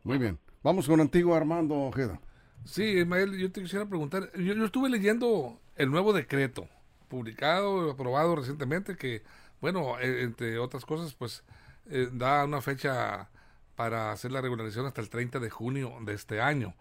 Muy 0.04 0.18
bien. 0.18 0.40
Vamos 0.64 0.88
con 0.88 1.00
antiguo 1.00 1.36
Armando 1.36 1.76
Ojeda. 1.76 2.20
Sí, 2.68 2.84
Ismael, 2.84 3.38
yo 3.38 3.52
te 3.52 3.62
quisiera 3.62 3.86
preguntar, 3.86 4.32
yo, 4.34 4.66
estuve 4.66 4.90
leyendo 4.90 5.60
el 5.78 5.90
nuevo 5.90 6.12
decreto 6.12 6.68
publicado, 7.08 7.92
aprobado 7.92 8.36
recientemente, 8.36 8.98
que 8.98 9.24
bueno, 9.62 9.98
e, 10.00 10.24
entre 10.24 10.60
otras 10.60 10.86
cosas, 10.86 11.14
pues 11.14 11.44
eh, 11.90 12.10
da 12.12 12.44
una 12.44 12.62
fecha 12.62 13.30
para 13.76 14.12
hacer 14.12 14.32
la 14.32 14.42
regularización 14.42 14.86
hasta 14.86 15.02
el 15.02 15.10
30 15.10 15.40
de 15.40 15.50
junio 15.50 15.94
de 16.02 16.14
este 16.14 16.42
año. 16.42 16.76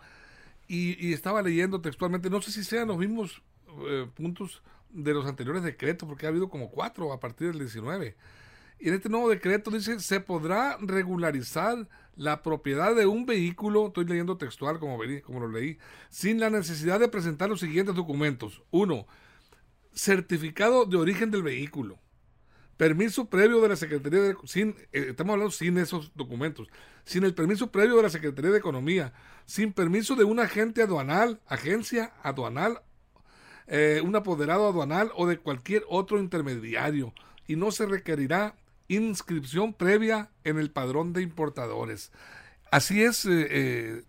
Y, 0.68 1.12
estaba 1.12 1.42
leyendo 1.42 1.80
textualmente, 1.80 2.30
no 2.30 2.42
sé 2.42 2.50
si 2.50 2.64
sean 2.64 2.88
los 2.88 2.98
mismos 2.98 3.42
eh, 3.88 4.08
puntos 4.14 4.62
de 4.90 5.14
los 5.14 5.26
anteriores 5.26 5.62
decretos, 5.62 6.08
porque 6.08 6.26
ha 6.26 6.30
habido 6.30 6.48
como 6.48 6.70
cuatro 6.70 7.12
a 7.12 7.20
partir 7.20 7.48
del 7.48 7.60
19. 7.60 8.16
Y 8.78 8.88
en 8.88 8.94
este 8.94 9.08
nuevo 9.08 9.28
decreto 9.28 9.70
dice, 9.70 9.98
se 10.00 10.20
podrá 10.20 10.76
regularizar 10.80 11.88
la 12.14 12.42
propiedad 12.42 12.94
de 12.94 13.06
un 13.06 13.26
vehículo, 13.26 13.88
estoy 13.88 14.06
leyendo 14.06 14.36
textual 14.36 14.78
como, 14.78 14.98
como 15.24 15.40
lo 15.40 15.48
leí, 15.48 15.78
sin 16.08 16.40
la 16.40 16.50
necesidad 16.50 17.00
de 17.00 17.08
presentar 17.08 17.48
los 17.48 17.60
siguientes 17.60 17.94
documentos. 17.94 18.62
Uno, 18.70 19.06
certificado 19.94 20.84
de 20.84 20.96
origen 20.96 21.30
del 21.30 21.42
vehículo. 21.42 21.98
Permiso 22.76 23.30
previo 23.30 23.62
de 23.62 23.70
la 23.70 23.76
Secretaría 23.76 24.20
de... 24.20 24.36
Sin, 24.44 24.76
eh, 24.92 25.06
estamos 25.08 25.32
hablando 25.32 25.50
sin 25.50 25.78
esos 25.78 26.12
documentos. 26.14 26.68
Sin 27.04 27.24
el 27.24 27.34
permiso 27.34 27.72
previo 27.72 27.96
de 27.96 28.02
la 28.02 28.10
Secretaría 28.10 28.50
de 28.50 28.58
Economía. 28.58 29.14
Sin 29.46 29.72
permiso 29.72 30.14
de 30.14 30.24
un 30.24 30.40
agente 30.40 30.82
aduanal, 30.82 31.40
agencia 31.46 32.12
aduanal, 32.22 32.82
eh, 33.66 34.02
un 34.04 34.14
apoderado 34.14 34.68
aduanal 34.68 35.10
o 35.16 35.26
de 35.26 35.38
cualquier 35.38 35.84
otro 35.88 36.18
intermediario. 36.18 37.14
Y 37.46 37.56
no 37.56 37.70
se 37.70 37.86
requerirá 37.86 38.56
inscripción 38.88 39.72
previa 39.74 40.30
en 40.44 40.58
el 40.58 40.70
padrón 40.70 41.12
de 41.12 41.22
importadores. 41.22 42.12
Así 42.70 43.02
es 43.02 43.26
eh, 43.26 44.02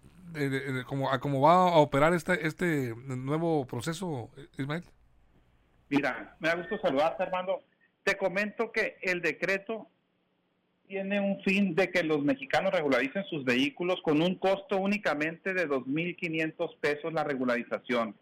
como, 0.85 1.09
como 1.19 1.41
va 1.41 1.69
a 1.69 1.77
operar 1.77 2.13
este, 2.13 2.47
este 2.47 2.95
nuevo 3.05 3.65
proceso, 3.65 4.29
Ismael. 4.57 4.83
Mira, 5.89 6.35
me 6.39 6.49
da 6.49 6.55
gusto 6.55 6.77
saludarte, 6.79 7.23
Armando. 7.23 7.63
Te 8.03 8.17
comento 8.17 8.71
que 8.71 8.97
el 9.01 9.21
decreto 9.21 9.87
tiene 10.87 11.19
un 11.19 11.41
fin 11.43 11.75
de 11.75 11.91
que 11.91 12.03
los 12.03 12.23
mexicanos 12.23 12.71
regularicen 12.71 13.25
sus 13.25 13.43
vehículos 13.43 14.01
con 14.01 14.21
un 14.21 14.35
costo 14.35 14.77
únicamente 14.77 15.53
de 15.53 15.67
2.500 15.67 16.77
pesos 16.79 17.13
la 17.13 17.23
regularización. 17.23 18.15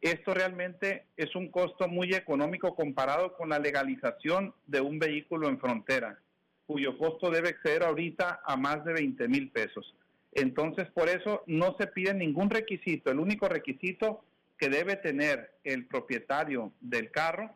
Esto 0.00 0.32
realmente 0.32 1.06
es 1.16 1.34
un 1.36 1.50
costo 1.50 1.86
muy 1.86 2.14
económico 2.14 2.74
comparado 2.74 3.34
con 3.36 3.50
la 3.50 3.58
legalización 3.58 4.54
de 4.66 4.80
un 4.80 4.98
vehículo 4.98 5.48
en 5.48 5.60
frontera, 5.60 6.18
cuyo 6.66 6.96
costo 6.96 7.30
debe 7.30 7.50
exceder 7.50 7.82
ahorita 7.82 8.40
a 8.44 8.56
más 8.56 8.82
de 8.84 8.94
20 8.94 9.28
mil 9.28 9.50
pesos. 9.50 9.94
Entonces, 10.32 10.88
por 10.90 11.08
eso 11.08 11.42
no 11.46 11.76
se 11.78 11.86
pide 11.88 12.14
ningún 12.14 12.48
requisito. 12.48 13.10
El 13.10 13.18
único 13.18 13.48
requisito 13.48 14.24
que 14.56 14.68
debe 14.68 14.96
tener 14.96 15.52
el 15.64 15.86
propietario 15.86 16.72
del 16.80 17.10
carro 17.10 17.50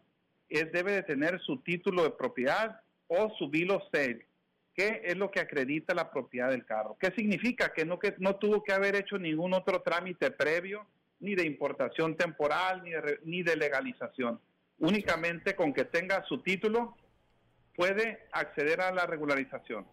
es 0.48 0.70
debe 0.72 0.92
de 0.92 1.02
tener 1.02 1.40
su 1.40 1.58
título 1.58 2.02
de 2.02 2.10
propiedad 2.10 2.80
o 3.06 3.30
su 3.38 3.48
bill 3.48 3.70
of 3.70 3.82
sale, 3.92 4.26
que 4.74 5.02
es 5.04 5.16
lo 5.16 5.30
que 5.30 5.40
acredita 5.40 5.94
la 5.94 6.10
propiedad 6.10 6.50
del 6.50 6.64
carro. 6.64 6.96
¿Qué 6.98 7.10
significa? 7.12 7.72
Que 7.72 7.84
no, 7.84 7.98
que 7.98 8.14
no 8.18 8.36
tuvo 8.36 8.62
que 8.62 8.72
haber 8.72 8.96
hecho 8.96 9.18
ningún 9.18 9.54
otro 9.54 9.82
trámite 9.82 10.30
previo, 10.30 10.86
ni 11.24 11.34
de 11.34 11.46
importación 11.46 12.16
temporal, 12.16 12.82
ni 12.84 12.90
de, 12.90 13.18
ni 13.24 13.42
de 13.42 13.56
legalización. 13.56 14.40
Únicamente 14.78 15.56
con 15.56 15.72
que 15.72 15.84
tenga 15.84 16.22
su 16.24 16.42
título 16.42 16.96
puede 17.74 18.26
acceder 18.32 18.80
a 18.80 18.92
la 18.92 19.06
regularización. 19.06 19.86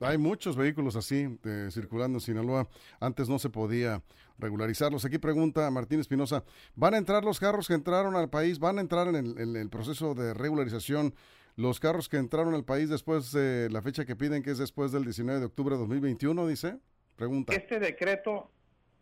Hay 0.00 0.18
muchos 0.18 0.56
vehículos 0.56 0.94
así 0.94 1.38
circulando 1.70 2.18
en 2.18 2.20
Sinaloa. 2.20 2.68
Antes 3.00 3.28
no 3.28 3.38
se 3.38 3.48
podía 3.48 4.02
regularizarlos. 4.38 5.04
Aquí 5.06 5.18
pregunta 5.18 5.70
Martín 5.70 6.00
Espinosa, 6.00 6.44
¿van 6.74 6.94
a 6.94 6.98
entrar 6.98 7.24
los 7.24 7.40
carros 7.40 7.66
que 7.66 7.74
entraron 7.74 8.14
al 8.14 8.28
país? 8.28 8.58
¿Van 8.58 8.76
a 8.76 8.82
entrar 8.82 9.08
en 9.08 9.16
el, 9.56 9.70
proceso 9.70 10.14
de 10.14 10.34
regularización 10.34 11.14
los 11.56 11.80
carros 11.80 12.10
que 12.10 12.18
entraron 12.18 12.52
al 12.54 12.64
país 12.64 12.90
después 12.90 13.32
de 13.32 13.70
la 13.70 13.80
fecha 13.80 14.04
que 14.04 14.14
piden, 14.14 14.42
que 14.42 14.50
es 14.50 14.58
después 14.58 14.92
del 14.92 15.04
19 15.04 15.40
de 15.40 15.46
octubre 15.46 15.74
de 15.74 15.80
2021, 15.80 16.46
dice? 16.46 16.78
Pregunta. 17.16 17.54
Este 17.54 17.80
decreto 17.80 18.50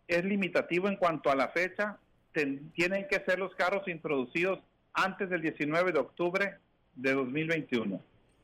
es 0.07 0.23
limitativo 0.23 0.87
en 0.87 0.95
cuanto 0.95 1.29
a 1.29 1.35
la 1.35 1.49
fecha. 1.49 1.97
tienen 2.31 3.07
que 3.09 3.23
ser 3.25 3.39
los 3.39 3.55
carros 3.55 3.87
introducidos 3.87 4.59
antes 4.93 5.29
del 5.29 5.41
19 5.41 5.91
de 5.91 5.99
octubre 5.99 6.55
de 6.95 7.13
2021. 7.13 8.01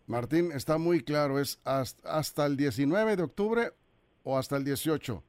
Martín, 0.07 0.51
está 0.51 0.77
muy 0.77 1.01
claro, 1.01 1.39
¿es 1.39 1.59
hasta, 1.63 2.45
el 2.45 2.57
19 2.57 3.15
de 3.15 3.23
octubre 3.23 3.71
o 4.23 4.37
hasta 4.37 4.57
el 4.57 4.63
18? 4.63 5.23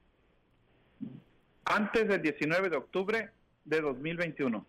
Antes 1.65 2.09
del 2.09 2.23
19 2.23 2.71
de 2.71 2.77
octubre 2.77 3.31
de 3.65 3.81
2021. 3.81 4.67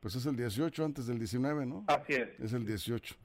Pues 0.00 0.14
es 0.14 0.26
el 0.26 0.36
18 0.36 0.84
antes 0.84 1.06
del 1.06 1.18
19, 1.18 1.66
¿no? 1.66 1.84
Así 1.88 2.12
es. 2.12 2.28
Es 2.38 2.52
el 2.52 2.64
18. 2.64 3.16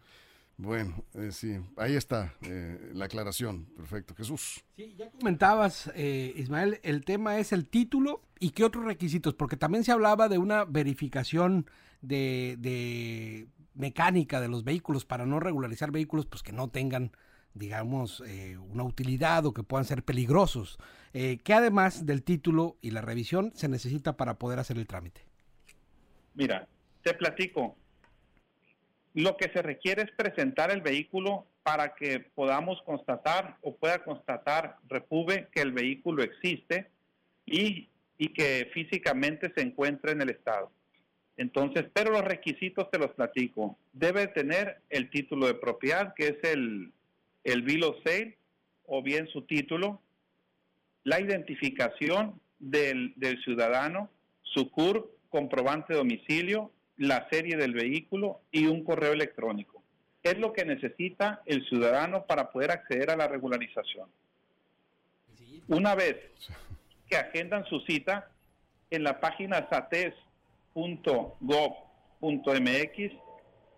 Bueno, 0.61 1.03
eh, 1.15 1.31
sí, 1.31 1.59
ahí 1.75 1.95
está 1.95 2.35
eh, 2.43 2.91
la 2.93 3.05
aclaración. 3.05 3.65
Perfecto. 3.75 4.13
Jesús. 4.15 4.63
Sí, 4.75 4.93
ya 4.95 5.09
comentabas, 5.09 5.91
eh, 5.95 6.33
Ismael, 6.35 6.79
el 6.83 7.03
tema 7.03 7.39
es 7.39 7.51
el 7.51 7.67
título 7.67 8.21
y 8.39 8.51
qué 8.51 8.63
otros 8.63 8.85
requisitos, 8.85 9.33
porque 9.33 9.57
también 9.57 9.83
se 9.83 9.91
hablaba 9.91 10.29
de 10.29 10.37
una 10.37 10.65
verificación 10.65 11.65
de, 12.01 12.57
de 12.59 13.47
mecánica 13.73 14.39
de 14.39 14.49
los 14.49 14.63
vehículos 14.63 15.05
para 15.05 15.25
no 15.25 15.39
regularizar 15.39 15.91
vehículos 15.91 16.25
pues 16.25 16.43
que 16.43 16.51
no 16.51 16.69
tengan 16.69 17.11
digamos 17.53 18.23
eh, 18.25 18.57
una 18.57 18.83
utilidad 18.83 19.45
o 19.45 19.53
que 19.53 19.63
puedan 19.63 19.85
ser 19.85 20.03
peligrosos 20.03 20.77
eh, 21.13 21.39
que 21.43 21.53
además 21.53 22.05
del 22.05 22.23
título 22.23 22.77
y 22.81 22.91
la 22.91 23.01
revisión 23.01 23.51
se 23.55 23.67
necesita 23.67 24.15
para 24.15 24.35
poder 24.35 24.59
hacer 24.59 24.77
el 24.77 24.87
trámite 24.87 25.21
mira 26.33 26.67
te 27.01 27.13
platico 27.13 27.75
lo 29.13 29.37
que 29.37 29.49
se 29.49 29.61
requiere 29.61 30.03
es 30.03 30.11
presentar 30.11 30.71
el 30.71 30.81
vehículo 30.81 31.45
para 31.63 31.95
que 31.95 32.19
podamos 32.19 32.81
constatar 32.83 33.57
o 33.61 33.75
pueda 33.75 34.03
constatar 34.03 34.77
Repube 34.87 35.47
que 35.51 35.61
el 35.61 35.71
vehículo 35.71 36.23
existe 36.23 36.89
y, 37.45 37.89
y 38.17 38.29
que 38.29 38.69
físicamente 38.73 39.51
se 39.55 39.61
encuentra 39.61 40.11
en 40.11 40.21
el 40.21 40.29
estado 40.29 40.71
entonces, 41.41 41.85
pero 41.91 42.11
los 42.11 42.23
requisitos 42.23 42.91
te 42.91 42.99
los 42.99 43.11
platico. 43.13 43.75
Debe 43.93 44.27
tener 44.27 44.81
el 44.91 45.09
título 45.09 45.47
de 45.47 45.55
propiedad, 45.55 46.13
que 46.13 46.27
es 46.27 46.37
el, 46.43 46.91
el 47.43 47.61
bill 47.63 47.83
of 47.83 47.95
sale, 48.05 48.37
o 48.85 49.01
bien 49.01 49.27
su 49.27 49.41
título, 49.43 49.99
la 51.03 51.19
identificación 51.19 52.39
del, 52.59 53.13
del 53.15 53.41
ciudadano, 53.43 54.11
su 54.43 54.69
CUR, 54.69 55.17
comprobante 55.29 55.93
de 55.93 55.99
domicilio, 55.99 56.71
la 57.01 57.27
serie 57.31 57.57
del 57.57 57.73
vehículo 57.73 58.41
y 58.51 58.67
un 58.67 58.83
correo 58.83 59.11
electrónico. 59.13 59.81
Es 60.21 60.37
lo 60.37 60.53
que 60.53 60.65
necesita 60.65 61.41
el 61.47 61.67
ciudadano 61.67 62.27
para 62.27 62.51
poder 62.51 62.69
acceder 62.69 63.09
a 63.09 63.15
la 63.15 63.27
regularización. 63.27 64.07
Una 65.67 65.95
vez 65.95 66.15
que 67.09 67.17
agendan 67.17 67.65
su 67.65 67.79
cita, 67.81 68.29
en 68.91 69.03
la 69.03 69.19
página 69.19 69.67
SATES 69.67 70.13
.gov.mx 70.75 71.71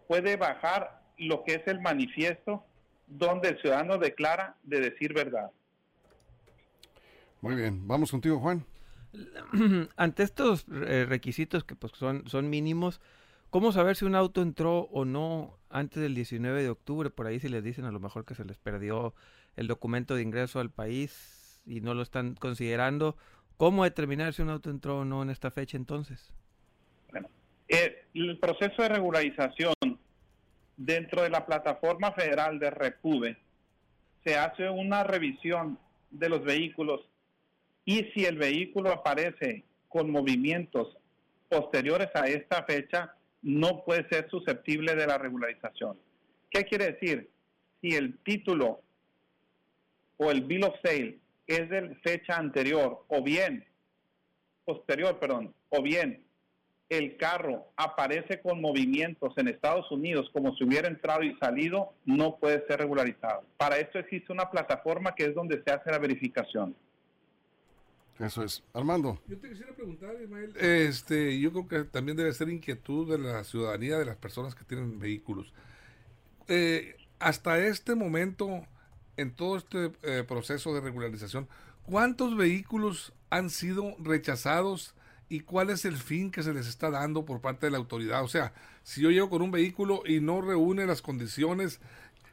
puede 0.08 0.36
bajar 0.36 1.01
lo 1.18 1.46
que 1.46 1.56
es 1.56 1.68
el 1.68 1.80
manifiesto 1.80 2.65
donde 3.08 3.50
el 3.50 3.62
ciudadano 3.62 3.98
declara 3.98 4.58
de 4.63 4.82
decir 4.82 5.13
verdad. 5.13 5.50
Muy 7.39 7.56
bien, 7.56 7.88
vamos 7.88 8.12
contigo 8.12 8.39
Juan. 8.39 8.65
Ante 9.96 10.24
estos 10.24 10.65
eh, 10.88 11.05
requisitos 11.08 11.63
que 11.63 11.75
pues 11.75 11.93
son, 11.96 12.27
son 12.27 12.50
mínimos, 12.50 13.01
¿cómo 13.50 13.72
saber 13.72 13.96
si 13.96 14.05
un 14.05 14.15
auto 14.15 14.41
entró 14.41 14.82
o 14.91 15.05
no 15.05 15.58
antes 15.70 16.01
del 16.01 16.15
19 16.15 16.63
de 16.63 16.70
octubre? 16.70 17.10
Por 17.10 17.27
ahí 17.27 17.39
si 17.39 17.50
les 17.50 17.63
dicen 17.63 17.86
a 17.86 17.91
lo 17.91 18.00
mejor 18.00 18.25
que 18.25 18.36
se 18.36 18.46
les 18.46 18.58
perdió 18.58 19.13
el 19.55 19.67
documento 19.67 20.15
de 20.15 20.24
ingreso 20.24 20.60
al 20.60 20.72
país 20.72 21.62
y 21.65 21.82
no 21.82 21.93
lo 21.93 22.01
están 22.01 22.36
considerando. 22.36 23.15
¿Cómo 23.58 23.84
determinar 23.84 24.34
si 24.34 24.41
un 24.41 24.50
auto 24.50 24.70
entró 24.70 25.00
o 25.00 25.05
no 25.05 25.22
en 25.22 25.29
esta 25.29 25.51
fecha 25.51 25.77
entonces? 25.77 26.34
Eh, 27.67 28.05
el 28.13 28.38
proceso 28.39 28.82
de 28.82 28.89
regularización 28.89 29.74
dentro 30.75 31.22
de 31.22 31.29
la 31.29 31.46
plataforma 31.46 32.12
federal 32.12 32.60
de 32.60 32.72
Repube 32.72 33.38
se 34.24 34.38
hace 34.38 34.70
una 34.70 35.03
revisión 35.03 35.77
de 36.12 36.29
los 36.29 36.43
vehículos 36.43 37.01
y 37.85 38.05
si 38.13 38.25
el 38.25 38.37
vehículo 38.37 38.91
aparece 38.91 39.63
con 39.89 40.09
movimientos 40.09 40.97
posteriores 41.49 42.09
a 42.15 42.27
esta 42.27 42.63
fecha, 42.63 43.15
no 43.41 43.83
puede 43.83 44.07
ser 44.09 44.29
susceptible 44.29 44.95
de 44.95 45.05
la 45.05 45.17
regularización. 45.17 45.97
¿Qué 46.49 46.63
quiere 46.65 46.93
decir? 46.93 47.29
Si 47.81 47.95
el 47.95 48.17
título 48.19 48.81
o 50.17 50.31
el 50.31 50.41
bill 50.41 50.63
of 50.63 50.75
sale 50.83 51.19
es 51.45 51.69
de 51.69 51.95
fecha 51.95 52.37
anterior 52.37 53.03
o 53.07 53.21
bien 53.21 53.65
posterior, 54.65 55.19
perdón, 55.19 55.53
o 55.69 55.81
bien 55.81 56.23
el 56.89 57.17
carro 57.17 57.67
aparece 57.75 58.39
con 58.41 58.61
movimientos 58.61 59.33
en 59.37 59.47
Estados 59.47 59.89
Unidos 59.91 60.29
como 60.31 60.55
si 60.55 60.63
hubiera 60.63 60.87
entrado 60.87 61.23
y 61.23 61.35
salido, 61.37 61.93
no 62.05 62.37
puede 62.37 62.65
ser 62.67 62.79
regularizado. 62.79 63.43
Para 63.57 63.77
esto 63.77 63.99
existe 63.99 64.31
una 64.31 64.49
plataforma 64.49 65.15
que 65.15 65.25
es 65.25 65.35
donde 65.35 65.61
se 65.63 65.71
hace 65.71 65.89
la 65.91 65.97
verificación. 65.97 66.75
Eso 68.20 68.43
es. 68.43 68.63
Armando. 68.74 69.20
Yo 69.27 69.38
te 69.38 69.50
quisiera 69.50 69.74
preguntar, 69.74 70.15
Ismael, 70.22 70.53
este, 70.58 71.39
yo 71.39 71.51
creo 71.51 71.67
que 71.67 71.84
también 71.89 72.15
debe 72.15 72.32
ser 72.34 72.50
inquietud 72.50 73.10
de 73.10 73.17
la 73.17 73.43
ciudadanía, 73.43 73.98
de 73.98 74.05
las 74.05 74.17
personas 74.17 74.55
que 74.55 74.63
tienen 74.63 75.00
vehículos. 75.00 75.51
Eh, 76.48 76.96
hasta 77.20 77.60
este 77.60 77.96
momento, 77.96 78.65
en 79.17 79.32
todo 79.32 79.58
este 79.58 79.91
eh, 80.03 80.24
proceso 80.27 80.74
de 80.74 80.82
regularización, 80.82 81.48
¿cuántos 81.84 82.38
vehículos 82.38 83.13
han 83.29 83.50
sido 83.50 83.96
rechazados? 84.00 84.96
y 85.29 85.39
cuál 85.39 85.72
es 85.72 85.84
el 85.86 85.98
fin 85.98 86.29
que 86.29 86.43
se 86.43 86.53
les 86.53 86.67
está 86.67 86.91
dando 86.91 87.25
por 87.25 87.41
parte 87.41 87.65
de 87.65 87.72
la 87.72 87.79
autoridad. 87.79 88.24
O 88.24 88.27
sea, 88.27 88.53
si 88.84 89.01
yo 89.01 89.10
llego 89.10 89.32
con 89.32 89.41
un 89.41 89.50
vehículo 89.50 90.03
y 90.05 90.20
no 90.20 90.41
reúne 90.41 90.86
las 90.86 91.01
condiciones, 91.01 91.79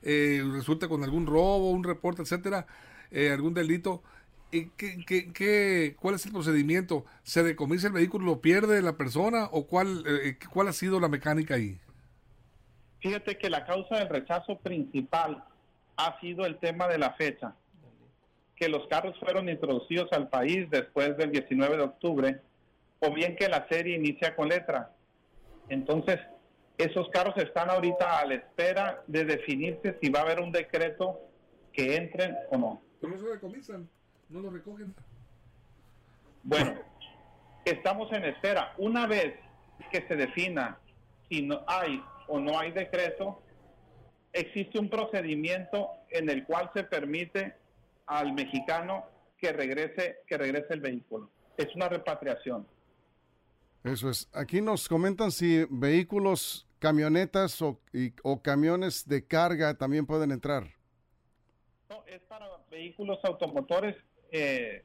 eh, 0.02 0.42
resulta 0.52 0.86
con 0.86 1.02
algún 1.02 1.26
robo, 1.26 1.70
un 1.70 1.82
reporte, 1.82 2.20
etcétera, 2.20 2.66
eh, 3.10 3.30
algún 3.30 3.54
delito, 3.54 4.02
¿qué, 4.50 5.04
qué, 5.06 5.32
qué, 5.32 5.96
cuál 5.98 6.14
es 6.14 6.26
el 6.26 6.32
procedimiento? 6.32 7.04
¿Se 7.22 7.42
decomisa 7.42 7.86
el 7.86 7.92
vehículo, 7.92 8.26
lo 8.26 8.40
pierde 8.40 8.82
la 8.82 8.96
persona 8.96 9.48
o 9.52 9.66
cuál, 9.66 10.04
eh, 10.06 10.36
cuál 10.52 10.68
ha 10.68 10.72
sido 10.72 11.00
la 11.00 11.08
mecánica 11.08 11.54
ahí? 11.54 11.78
Fíjate 13.00 13.38
que 13.38 13.48
la 13.48 13.64
causa 13.64 13.98
del 13.98 14.08
rechazo 14.08 14.58
principal 14.58 15.42
ha 15.96 16.20
sido 16.20 16.44
el 16.46 16.58
tema 16.58 16.88
de 16.88 16.98
la 16.98 17.12
fecha, 17.14 17.54
que 18.56 18.68
los 18.68 18.86
carros 18.88 19.18
fueron 19.18 19.48
introducidos 19.48 20.12
al 20.12 20.28
país 20.28 20.68
después 20.70 21.16
del 21.16 21.30
19 21.30 21.76
de 21.76 21.82
octubre, 21.82 22.40
o 23.00 23.14
bien 23.14 23.36
que 23.36 23.48
la 23.48 23.66
serie 23.68 23.96
inicia 23.96 24.36
con 24.36 24.48
letra. 24.48 24.92
Entonces, 25.68 26.18
esos 26.76 27.08
carros 27.10 27.36
están 27.36 27.70
ahorita 27.70 28.18
a 28.18 28.26
la 28.26 28.34
espera 28.34 29.02
de 29.06 29.24
definirse 29.24 29.98
si 30.00 30.10
va 30.10 30.20
a 30.20 30.22
haber 30.22 30.40
un 30.40 30.52
decreto 30.52 31.20
que 31.72 31.96
entren 31.96 32.36
o 32.50 32.58
no. 32.58 32.82
No 33.02 33.18
se 33.18 33.26
decomisan, 33.26 33.88
no 34.30 34.40
lo 34.40 34.50
recogen. 34.50 34.94
Bueno, 36.42 36.74
estamos 37.64 38.12
en 38.12 38.24
espera. 38.24 38.74
Una 38.78 39.06
vez 39.06 39.34
que 39.90 40.06
se 40.06 40.16
defina 40.16 40.78
si 41.28 41.42
no 41.42 41.62
hay 41.66 42.02
o 42.28 42.38
no 42.38 42.58
hay 42.58 42.72
decreto, 42.72 43.42
existe 44.32 44.78
un 44.78 44.88
procedimiento 44.88 45.90
en 46.10 46.30
el 46.30 46.44
cual 46.44 46.70
se 46.74 46.84
permite 46.84 47.54
al 48.06 48.32
mexicano 48.32 49.04
que 49.38 49.52
regrese, 49.52 50.18
que 50.26 50.36
regrese 50.36 50.74
el 50.74 50.80
vehículo. 50.80 51.30
Es 51.56 51.74
una 51.74 51.88
repatriación. 51.88 52.66
Eso 53.84 54.10
es. 54.10 54.28
Aquí 54.32 54.60
nos 54.60 54.88
comentan 54.88 55.30
si 55.30 55.66
vehículos, 55.70 56.66
camionetas 56.78 57.60
o, 57.62 57.80
o 58.22 58.42
camiones 58.42 59.06
de 59.08 59.26
carga 59.26 59.74
también 59.74 60.06
pueden 60.06 60.30
entrar. 60.30 60.66
No, 61.88 62.04
es 62.06 62.20
para 62.22 62.46
vehículos 62.70 63.18
automotores. 63.24 63.96
Eh, 64.30 64.84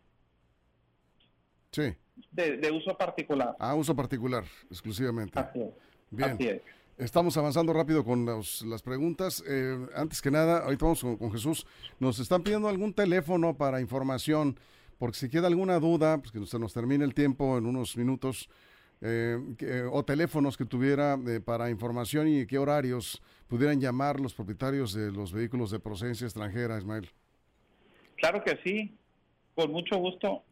sí. 1.72 1.94
De, 2.32 2.72
uso 2.72 2.98
particular. 2.98 3.56
Ah, 3.60 3.76
uso 3.76 3.96
particular, 3.96 4.44
exclusivamente. 4.70 5.40
Así 5.40 5.62
es. 5.62 6.38
Bien. 6.38 6.62
Estamos 6.98 7.36
avanzando 7.36 7.74
rápido 7.74 8.06
con 8.06 8.26
las 8.26 8.82
preguntas. 8.82 9.44
Eh, 9.46 9.86
antes 9.96 10.22
que 10.22 10.32
nada, 10.32 10.60
ahorita 10.60 10.86
vamos 10.86 11.02
con, 11.02 11.32
Jesús. 11.32 11.68
Nos 12.00 12.20
están 12.20 12.42
pidiendo 12.42 12.70
algún 12.70 12.94
teléfono 12.94 13.58
para 13.58 13.82
información, 13.82 14.58
porque 14.98 15.18
si 15.18 15.30
queda 15.30 15.48
alguna 15.48 15.78
duda, 15.80 16.18
pues 16.20 16.32
que 16.32 16.46
se 16.46 16.58
nos 16.58 16.74
termine 16.74 17.04
el 17.04 17.14
tiempo 17.14 17.58
en 17.58 17.66
unos 17.66 17.98
minutos, 17.98 18.50
eh, 19.02 19.38
o 19.92 20.06
teléfonos 20.06 20.56
que 20.56 20.64
tuviera 20.64 21.20
eh, 21.28 21.42
para 21.42 21.70
información 21.70 22.30
y 22.30 22.46
qué 22.46 22.58
horarios 22.58 23.22
pudieran 23.48 23.82
llamar 23.82 24.22
los 24.22 24.34
propietarios 24.34 24.94
de 24.94 25.12
los 25.12 25.34
vehículos 25.34 25.72
de 25.72 25.80
procedencia 25.80 26.26
extranjera, 26.26 26.78
Ismael. 26.78 27.10
Claro 28.16 28.42
que 28.42 28.58
sí, 28.64 28.98
con 29.56 29.72
mucho 29.72 29.98
gusto. 29.98 30.44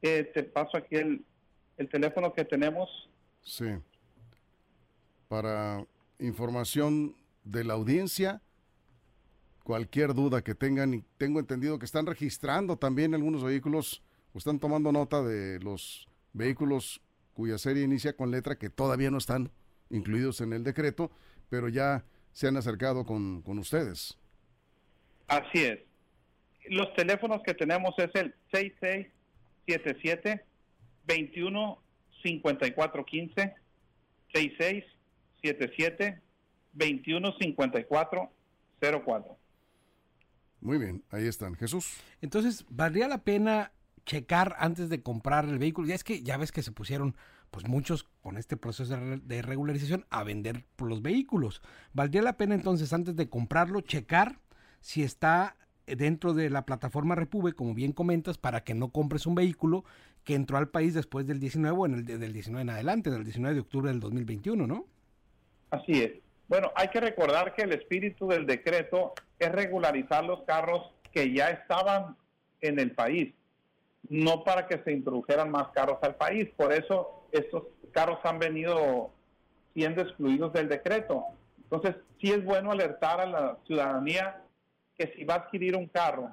te 0.00 0.42
paso 0.44 0.76
aquí 0.76 0.96
el, 0.96 1.24
el 1.78 1.88
teléfono 1.88 2.32
que 2.32 2.44
tenemos. 2.44 2.88
Sí 3.42 3.66
para 5.32 5.86
información 6.18 7.16
de 7.42 7.64
la 7.64 7.72
audiencia. 7.72 8.42
Cualquier 9.64 10.12
duda 10.12 10.44
que 10.44 10.54
tengan, 10.54 10.92
y 10.92 11.04
tengo 11.16 11.40
entendido 11.40 11.78
que 11.78 11.86
están 11.86 12.04
registrando 12.04 12.76
también 12.76 13.14
algunos 13.14 13.42
vehículos, 13.42 14.02
o 14.34 14.38
están 14.38 14.58
tomando 14.58 14.92
nota 14.92 15.22
de 15.22 15.58
los 15.60 16.06
vehículos 16.34 17.00
cuya 17.32 17.56
serie 17.56 17.82
inicia 17.82 18.14
con 18.14 18.30
letra 18.30 18.58
que 18.58 18.68
todavía 18.68 19.10
no 19.10 19.16
están 19.16 19.50
incluidos 19.88 20.42
en 20.42 20.52
el 20.52 20.64
decreto, 20.64 21.10
pero 21.48 21.70
ya 21.70 22.04
se 22.32 22.48
han 22.48 22.58
acercado 22.58 23.06
con, 23.06 23.40
con 23.40 23.58
ustedes. 23.58 24.18
Así 25.28 25.60
es. 25.64 25.78
Los 26.68 26.94
teléfonos 26.94 27.42
que 27.42 27.54
tenemos 27.54 27.94
es 27.98 28.10
el 28.14 28.34
6677 28.52 30.44
21 31.06 31.82
54 32.22 33.04
15 33.04 33.54
66 34.32 34.84
77 35.42 36.20
21 36.72 37.34
54 37.38 38.32
04. 38.80 39.36
Muy 40.60 40.78
bien, 40.78 41.02
ahí 41.10 41.26
están. 41.26 41.54
Jesús. 41.56 42.00
Entonces, 42.20 42.64
¿valdría 42.70 43.08
la 43.08 43.24
pena 43.24 43.72
checar 44.06 44.54
antes 44.58 44.88
de 44.88 45.02
comprar 45.02 45.44
el 45.44 45.58
vehículo? 45.58 45.88
Ya 45.88 45.94
es 45.94 46.04
que 46.04 46.22
ya 46.22 46.36
ves 46.36 46.52
que 46.52 46.62
se 46.62 46.72
pusieron 46.72 47.16
pues 47.50 47.68
muchos 47.68 48.04
con 48.22 48.38
este 48.38 48.56
proceso 48.56 48.96
de 48.96 49.42
regularización 49.42 50.06
a 50.08 50.24
vender 50.24 50.64
los 50.78 51.02
vehículos. 51.02 51.60
¿Valdría 51.92 52.22
la 52.22 52.36
pena 52.36 52.54
entonces 52.54 52.92
antes 52.92 53.14
de 53.14 53.28
comprarlo 53.28 53.82
checar 53.82 54.40
si 54.80 55.02
está 55.02 55.56
dentro 55.86 56.34
de 56.34 56.50
la 56.50 56.64
plataforma 56.64 57.14
Repube, 57.14 57.52
como 57.52 57.74
bien 57.74 57.92
comentas, 57.92 58.38
para 58.38 58.62
que 58.62 58.74
no 58.74 58.90
compres 58.90 59.26
un 59.26 59.34
vehículo 59.34 59.84
que 60.24 60.34
entró 60.34 60.58
al 60.58 60.68
país 60.68 60.94
después 60.94 61.26
del 61.26 61.40
19 61.40 61.76
o 61.76 61.86
en 61.86 61.94
el, 61.94 62.04
del 62.04 62.32
19 62.32 62.62
en 62.62 62.70
adelante, 62.70 63.10
del 63.10 63.24
19 63.24 63.54
de 63.54 63.60
octubre 63.60 63.90
del 63.90 64.00
2021, 64.00 64.66
¿no? 64.66 64.86
Así 65.70 66.02
es. 66.02 66.12
Bueno, 66.48 66.70
hay 66.74 66.88
que 66.88 67.00
recordar 67.00 67.54
que 67.54 67.62
el 67.62 67.72
espíritu 67.72 68.28
del 68.28 68.46
decreto 68.46 69.14
es 69.38 69.50
regularizar 69.50 70.24
los 70.24 70.42
carros 70.42 70.92
que 71.10 71.32
ya 71.32 71.48
estaban 71.48 72.16
en 72.60 72.78
el 72.78 72.92
país, 72.92 73.34
no 74.08 74.44
para 74.44 74.66
que 74.66 74.78
se 74.84 74.92
introdujeran 74.92 75.50
más 75.50 75.68
carros 75.68 75.98
al 76.02 76.14
país. 76.16 76.48
Por 76.56 76.72
eso 76.72 77.26
estos 77.32 77.64
carros 77.92 78.18
han 78.24 78.38
venido 78.38 79.10
siendo 79.74 80.02
excluidos 80.02 80.52
del 80.52 80.68
decreto. 80.68 81.24
Entonces, 81.62 81.96
sí 82.20 82.30
es 82.30 82.44
bueno 82.44 82.70
alertar 82.70 83.20
a 83.20 83.26
la 83.26 83.58
ciudadanía 83.66 84.41
que 85.02 85.16
si 85.16 85.24
va 85.24 85.34
a 85.34 85.38
adquirir 85.38 85.76
un 85.76 85.86
carro, 85.88 86.30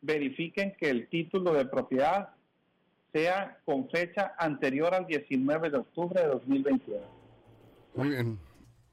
verifiquen 0.00 0.74
que 0.78 0.90
el 0.90 1.08
título 1.08 1.52
de 1.54 1.66
propiedad 1.66 2.30
sea 3.12 3.58
con 3.64 3.88
fecha 3.90 4.34
anterior 4.38 4.94
al 4.94 5.06
19 5.06 5.70
de 5.70 5.78
octubre 5.78 6.20
de 6.20 6.28
2021. 6.28 7.00
Muy 7.94 8.10
bien. 8.10 8.38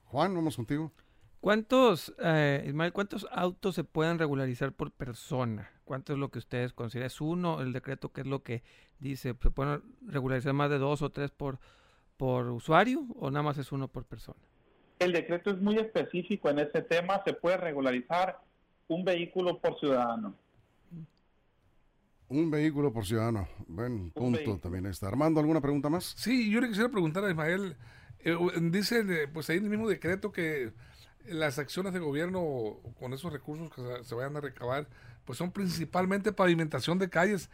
Juan, 0.05 0.33
vamos 0.33 0.55
contigo. 0.55 0.91
¿Cuántos, 1.39 2.13
eh, 2.19 2.63
Ismael, 2.67 2.91
cuántos 2.91 3.27
autos 3.31 3.75
se 3.75 3.83
pueden 3.83 4.17
regularizar 4.17 4.73
por 4.73 4.91
persona? 4.91 5.69
¿Cuánto 5.85 6.13
es 6.13 6.19
lo 6.19 6.29
que 6.31 6.39
ustedes 6.39 6.73
consideran? 6.73 7.07
¿Es 7.07 7.21
uno 7.21 7.61
el 7.61 7.71
decreto? 7.71 8.11
¿Qué 8.11 8.21
es 8.21 8.27
lo 8.27 8.41
que 8.41 8.63
dice? 8.97 9.35
¿Se 9.41 9.51
pueden 9.51 9.83
regularizar 10.05 10.53
más 10.53 10.69
de 10.69 10.79
dos 10.79 11.01
o 11.01 11.11
tres 11.11 11.31
por, 11.31 11.59
por 12.17 12.47
usuario 12.47 13.05
o 13.15 13.29
nada 13.29 13.43
más 13.43 13.57
es 13.59 13.71
uno 13.71 13.87
por 13.87 14.05
persona? 14.05 14.39
El 14.97 15.13
decreto 15.13 15.51
es 15.51 15.61
muy 15.61 15.77
específico 15.77 16.49
en 16.49 16.59
ese 16.59 16.81
tema. 16.81 17.23
Se 17.23 17.33
puede 17.33 17.57
regularizar 17.57 18.48
un 18.89 19.05
vehículo 19.05 19.59
por 19.59 19.79
ciudadano. 19.79 20.35
Un 22.27 22.51
vehículo 22.51 22.91
por 22.91 23.05
ciudadano. 23.05 23.47
Buen 23.67 24.11
punto 24.11 24.59
también 24.59 24.85
está. 24.87 25.07
Armando, 25.07 25.39
¿alguna 25.39 25.61
pregunta 25.61 25.89
más? 25.89 26.13
Sí, 26.17 26.51
yo 26.51 26.59
le 26.59 26.67
quisiera 26.67 26.89
preguntar 26.89 27.23
a 27.23 27.29
Ismael. 27.29 27.77
Eh, 28.19 28.35
dice, 28.63 29.27
pues 29.33 29.49
ahí 29.49 29.57
en 29.57 29.63
el 29.63 29.69
mismo 29.69 29.87
decreto 29.87 30.31
que 30.31 30.73
las 31.25 31.59
acciones 31.59 31.93
de 31.93 31.99
gobierno 31.99 32.77
con 32.99 33.13
esos 33.13 33.31
recursos 33.31 33.71
que 33.73 34.03
se, 34.03 34.15
vayan 34.15 34.35
a 34.37 34.41
recabar, 34.41 34.87
pues 35.25 35.37
son 35.37 35.51
principalmente 35.51 36.33
pavimentación 36.33 36.97
de 36.99 37.09
calles 37.09 37.49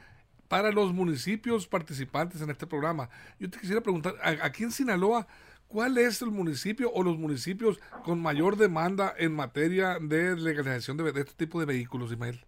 para 0.48 0.72
los 0.72 0.94
municipios 0.94 1.68
participantes 1.68 2.42
en 2.42 2.50
este 2.50 2.68
programa. 2.68 3.10
Yo 3.40 3.50
te 3.50 3.60
quisiera 3.60 3.82
preguntar, 3.82 4.16
aquí 4.42 4.64
en 4.64 4.72
Sinaloa, 4.72 5.28
¿cuál 5.68 5.98
es 5.98 6.22
el 6.22 6.32
municipio 6.32 6.92
o 6.92 7.04
los 7.04 7.18
municipios 7.18 7.80
con 8.04 8.22
mayor 8.22 8.58
demanda 8.58 9.14
en 9.18 9.34
materia 9.34 9.98
de 10.00 10.36
legalización 10.36 10.98
de, 10.98 11.12
de 11.12 11.22
este 11.22 11.34
tipo 11.34 11.60
de 11.60 11.66
vehículos, 11.66 12.12
Ismael? 12.12 12.46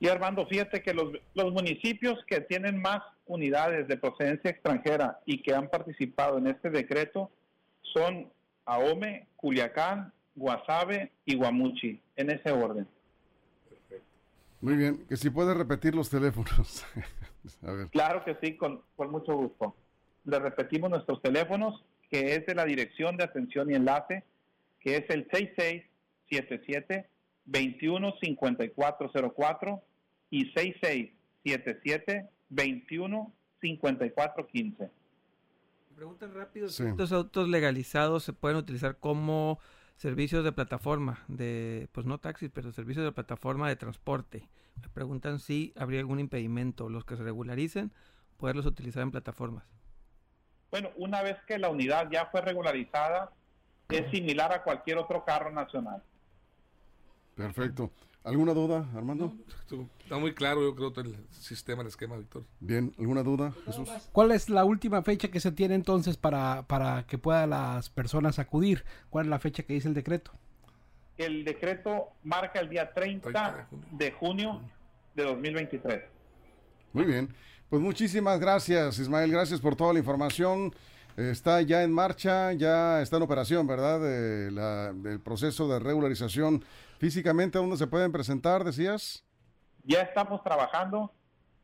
Y 0.00 0.08
Armando, 0.08 0.46
fíjate 0.46 0.82
que 0.82 0.94
los, 0.94 1.12
los 1.34 1.52
municipios 1.52 2.18
que 2.26 2.40
tienen 2.40 2.80
más 2.80 3.02
unidades 3.26 3.86
de 3.86 3.98
procedencia 3.98 4.50
extranjera 4.50 5.20
y 5.26 5.42
que 5.42 5.54
han 5.54 5.68
participado 5.68 6.38
en 6.38 6.46
este 6.46 6.70
decreto 6.70 7.30
son 7.82 8.32
Ahome, 8.64 9.28
Culiacán, 9.36 10.12
Guasave 10.34 11.12
y 11.26 11.36
Guamuchi, 11.36 12.00
en 12.16 12.30
ese 12.30 12.50
orden. 12.50 12.88
Muy 14.62 14.76
bien, 14.76 15.04
que 15.06 15.16
si 15.16 15.28
puede 15.30 15.54
repetir 15.54 15.94
los 15.94 16.10
teléfonos. 16.10 16.84
Claro 17.90 18.22
que 18.22 18.36
sí, 18.42 18.54
con, 18.54 18.82
con 18.96 19.10
mucho 19.10 19.34
gusto. 19.34 19.74
Le 20.26 20.38
repetimos 20.38 20.90
nuestros 20.90 21.22
teléfonos, 21.22 21.82
que 22.10 22.34
es 22.34 22.46
de 22.46 22.54
la 22.54 22.64
Dirección 22.64 23.16
de 23.16 23.24
Atención 23.24 23.70
y 23.70 23.74
Enlace, 23.74 24.24
que 24.80 24.96
es 24.96 25.04
el 25.10 25.28
6677 25.30 27.08
215404 27.46 29.82
y 30.30 30.44
6677 30.52 32.28
21 32.50 33.32
54 33.60 34.46
15. 34.46 34.90
Pregunta 35.94 36.26
rápido, 36.28 36.66
¿estos 36.66 37.12
autos 37.12 37.48
legalizados 37.48 38.24
se 38.24 38.32
pueden 38.32 38.56
utilizar 38.56 38.96
como 38.96 39.58
servicios 39.96 40.44
de 40.44 40.52
plataforma, 40.52 41.22
de 41.28 41.88
pues 41.92 42.06
no 42.06 42.18
taxis, 42.18 42.50
pero 42.52 42.72
servicios 42.72 43.04
de 43.04 43.12
plataforma 43.12 43.68
de 43.68 43.76
transporte? 43.76 44.48
Me 44.80 44.88
preguntan 44.88 45.40
si 45.40 45.74
habría 45.76 46.00
algún 46.00 46.18
impedimento, 46.18 46.88
los 46.88 47.04
que 47.04 47.16
se 47.16 47.22
regularicen, 47.22 47.92
poderlos 48.38 48.64
utilizar 48.64 49.02
en 49.02 49.10
plataformas. 49.10 49.64
Bueno, 50.70 50.90
una 50.96 51.22
vez 51.22 51.36
que 51.46 51.58
la 51.58 51.68
unidad 51.68 52.08
ya 52.10 52.26
fue 52.26 52.40
regularizada, 52.40 53.30
es 53.88 54.10
similar 54.10 54.52
a 54.52 54.62
cualquier 54.62 54.98
otro 54.98 55.24
carro 55.24 55.50
nacional. 55.50 56.02
Perfecto. 57.34 57.90
¿Alguna 58.22 58.52
duda, 58.52 58.86
Armando? 58.94 59.32
está 60.02 60.18
muy 60.18 60.34
claro, 60.34 60.62
yo 60.62 60.74
creo, 60.74 60.92
el 61.04 61.16
sistema, 61.30 61.80
el 61.80 61.88
esquema, 61.88 62.18
Víctor. 62.18 62.44
Bien, 62.60 62.92
¿alguna 62.98 63.22
duda, 63.22 63.52
Jesús? 63.64 63.88
¿Cuál 64.12 64.32
es 64.32 64.50
la 64.50 64.64
última 64.66 65.02
fecha 65.02 65.28
que 65.28 65.40
se 65.40 65.52
tiene 65.52 65.74
entonces 65.74 66.18
para, 66.18 66.64
para 66.66 67.06
que 67.06 67.16
puedan 67.16 67.50
las 67.50 67.88
personas 67.88 68.38
acudir? 68.38 68.84
¿Cuál 69.08 69.26
es 69.26 69.30
la 69.30 69.38
fecha 69.38 69.62
que 69.62 69.72
dice 69.72 69.88
el 69.88 69.94
decreto? 69.94 70.32
El 71.16 71.44
decreto 71.44 72.10
marca 72.22 72.60
el 72.60 72.68
día 72.68 72.92
30, 72.92 73.68
de 73.92 74.12
junio 74.12 74.60
de 75.14 75.24
2023. 75.24 76.02
Muy 76.92 77.04
bien. 77.04 77.34
Pues 77.70 77.80
muchísimas 77.80 78.40
gracias, 78.40 78.98
Ismael. 78.98 79.30
Gracias 79.30 79.60
por 79.60 79.76
toda 79.76 79.92
la 79.92 80.00
información. 80.00 80.74
Está 81.16 81.62
ya 81.62 81.84
en 81.84 81.92
marcha, 81.92 82.52
ya 82.52 83.00
está 83.00 83.18
en 83.18 83.22
operación, 83.22 83.64
¿verdad? 83.68 84.04
el 84.04 85.20
proceso 85.20 85.68
de 85.68 85.78
regularización. 85.78 86.64
Físicamente, 86.98 87.58
¿dónde 87.58 87.76
se 87.76 87.86
pueden 87.86 88.10
presentar, 88.10 88.64
decías? 88.64 89.24
Ya 89.84 90.00
estamos 90.00 90.42
trabajando. 90.42 91.12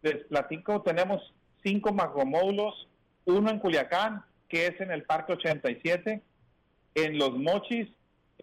Les 0.02 0.24
platico, 0.26 0.80
tenemos 0.82 1.34
cinco 1.64 1.92
macromódulos, 1.92 2.86
uno 3.24 3.50
en 3.50 3.58
Culiacán, 3.58 4.24
que 4.48 4.68
es 4.68 4.80
en 4.80 4.92
el 4.92 5.02
Parque 5.02 5.32
87, 5.32 6.22
en 6.94 7.18
Los 7.18 7.32
Mochis, 7.36 7.88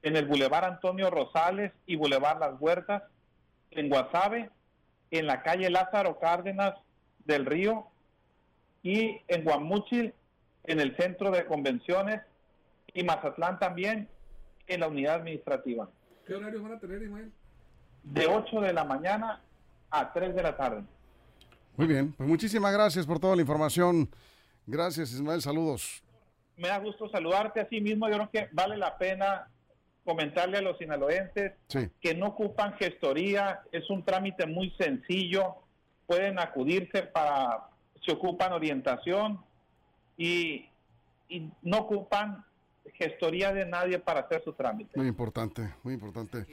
en 0.01 0.17
el 0.17 0.25
Boulevard 0.25 0.65
Antonio 0.65 1.09
Rosales 1.09 1.71
y 1.85 1.95
Boulevard 1.95 2.41
Las 2.41 2.59
Huertas, 2.59 3.03
en 3.71 3.87
Guasave, 3.87 4.49
en 5.11 5.27
la 5.27 5.41
calle 5.43 5.69
Lázaro 5.69 6.19
Cárdenas 6.19 6.73
del 7.25 7.45
Río 7.45 7.87
y 8.81 9.21
en 9.27 9.43
Guamuchil 9.43 10.13
en 10.65 10.79
el 10.79 10.95
centro 10.97 11.31
de 11.31 11.45
convenciones 11.45 12.21
y 12.93 13.03
Mazatlán 13.03 13.59
también 13.59 14.07
en 14.67 14.79
la 14.79 14.87
unidad 14.87 15.15
administrativa. 15.15 15.89
¿Qué 16.25 16.35
horarios 16.35 16.63
van 16.63 16.73
a 16.73 16.79
tener, 16.79 17.01
Ismael? 17.01 17.31
De 18.03 18.27
8 18.27 18.61
de 18.61 18.73
la 18.73 18.83
mañana 18.83 19.41
a 19.89 20.13
3 20.13 20.35
de 20.35 20.43
la 20.43 20.55
tarde. 20.55 20.83
Muy 21.75 21.87
bien, 21.87 22.13
pues 22.13 22.29
muchísimas 22.29 22.71
gracias 22.73 23.05
por 23.05 23.19
toda 23.19 23.35
la 23.35 23.41
información. 23.41 24.09
Gracias, 24.65 25.11
Ismael, 25.11 25.41
saludos. 25.41 26.03
Me 26.55 26.67
da 26.67 26.77
gusto 26.79 27.09
saludarte 27.09 27.59
así 27.59 27.81
mismo. 27.81 28.07
Yo 28.07 28.15
creo 28.15 28.29
que 28.29 28.49
vale 28.51 28.77
la 28.77 28.97
pena 28.97 29.47
comentarle 30.03 30.57
a 30.57 30.61
los 30.61 30.77
sinaloenses 30.77 31.53
que 32.01 32.13
no 32.15 32.27
ocupan 32.27 32.73
gestoría, 32.73 33.61
es 33.71 33.89
un 33.89 34.03
trámite 34.03 34.45
muy 34.45 34.71
sencillo, 34.71 35.55
pueden 36.05 36.39
acudirse 36.39 37.03
para, 37.03 37.69
se 38.05 38.11
ocupan 38.11 38.53
orientación, 38.53 39.39
y, 40.17 40.69
no 41.63 41.79
ocupan 41.79 42.45
gestoría 42.93 43.51
de 43.51 43.65
nadie 43.65 43.97
para 43.97 44.19
hacer 44.19 44.43
su 44.43 44.53
trámite. 44.53 44.91
Muy 44.95 45.07
importante, 45.07 45.73
muy 45.81 45.95
importante. 45.95 46.45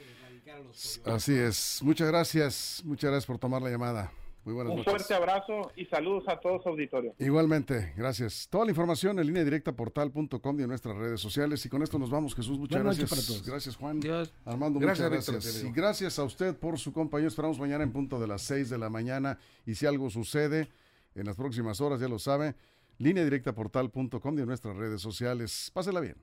Así 1.05 1.37
es. 1.37 1.81
Muchas 1.83 2.07
gracias, 2.07 2.81
muchas 2.83 3.11
gracias 3.11 3.27
por 3.27 3.37
tomar 3.37 3.61
la 3.61 3.69
llamada. 3.69 4.11
Muy 4.43 4.55
buenas 4.55 4.73
Un 4.73 4.83
fuerte 4.83 5.13
abrazo 5.13 5.71
y 5.75 5.85
saludos 5.85 6.23
a 6.27 6.39
todos 6.39 6.65
auditorio. 6.65 7.13
Igualmente, 7.19 7.93
gracias. 7.95 8.47
Toda 8.49 8.65
la 8.65 8.71
información 8.71 9.19
en 9.19 9.27
línea 9.27 9.43
directa 9.43 9.71
portal.com 9.71 10.59
y 10.59 10.63
en 10.63 10.69
nuestras 10.69 10.97
redes 10.97 11.21
sociales. 11.21 11.63
Y 11.65 11.69
con 11.69 11.83
esto 11.83 11.99
nos 11.99 12.09
vamos, 12.09 12.33
Jesús. 12.33 12.57
Muchas 12.57 12.81
gracias. 12.81 13.45
Gracias, 13.45 13.75
Juan. 13.75 13.99
Armando, 14.45 14.79
muchas 14.79 14.99
gracias. 14.99 15.63
Y 15.63 15.71
gracias 15.71 16.17
a 16.17 16.23
usted 16.23 16.55
por 16.55 16.79
su 16.79 16.91
compañía. 16.91 17.27
Esperamos 17.27 17.59
mañana 17.59 17.83
en 17.83 17.91
punto 17.91 18.19
de 18.19 18.27
las 18.27 18.41
6 18.41 18.69
de 18.71 18.79
la 18.79 18.89
mañana. 18.89 19.37
Y 19.65 19.75
si 19.75 19.85
algo 19.85 20.09
sucede 20.09 20.69
en 21.13 21.25
las 21.25 21.35
próximas 21.35 21.79
horas, 21.79 21.99
ya 21.99 22.07
lo 22.07 22.17
sabe, 22.17 22.55
línea 22.97 23.23
directa 23.23 23.53
portal.com 23.53 24.37
y 24.37 24.41
en 24.41 24.47
nuestras 24.47 24.75
redes 24.75 25.01
sociales. 25.01 25.69
Pásela 25.73 25.99
bien. 25.99 26.15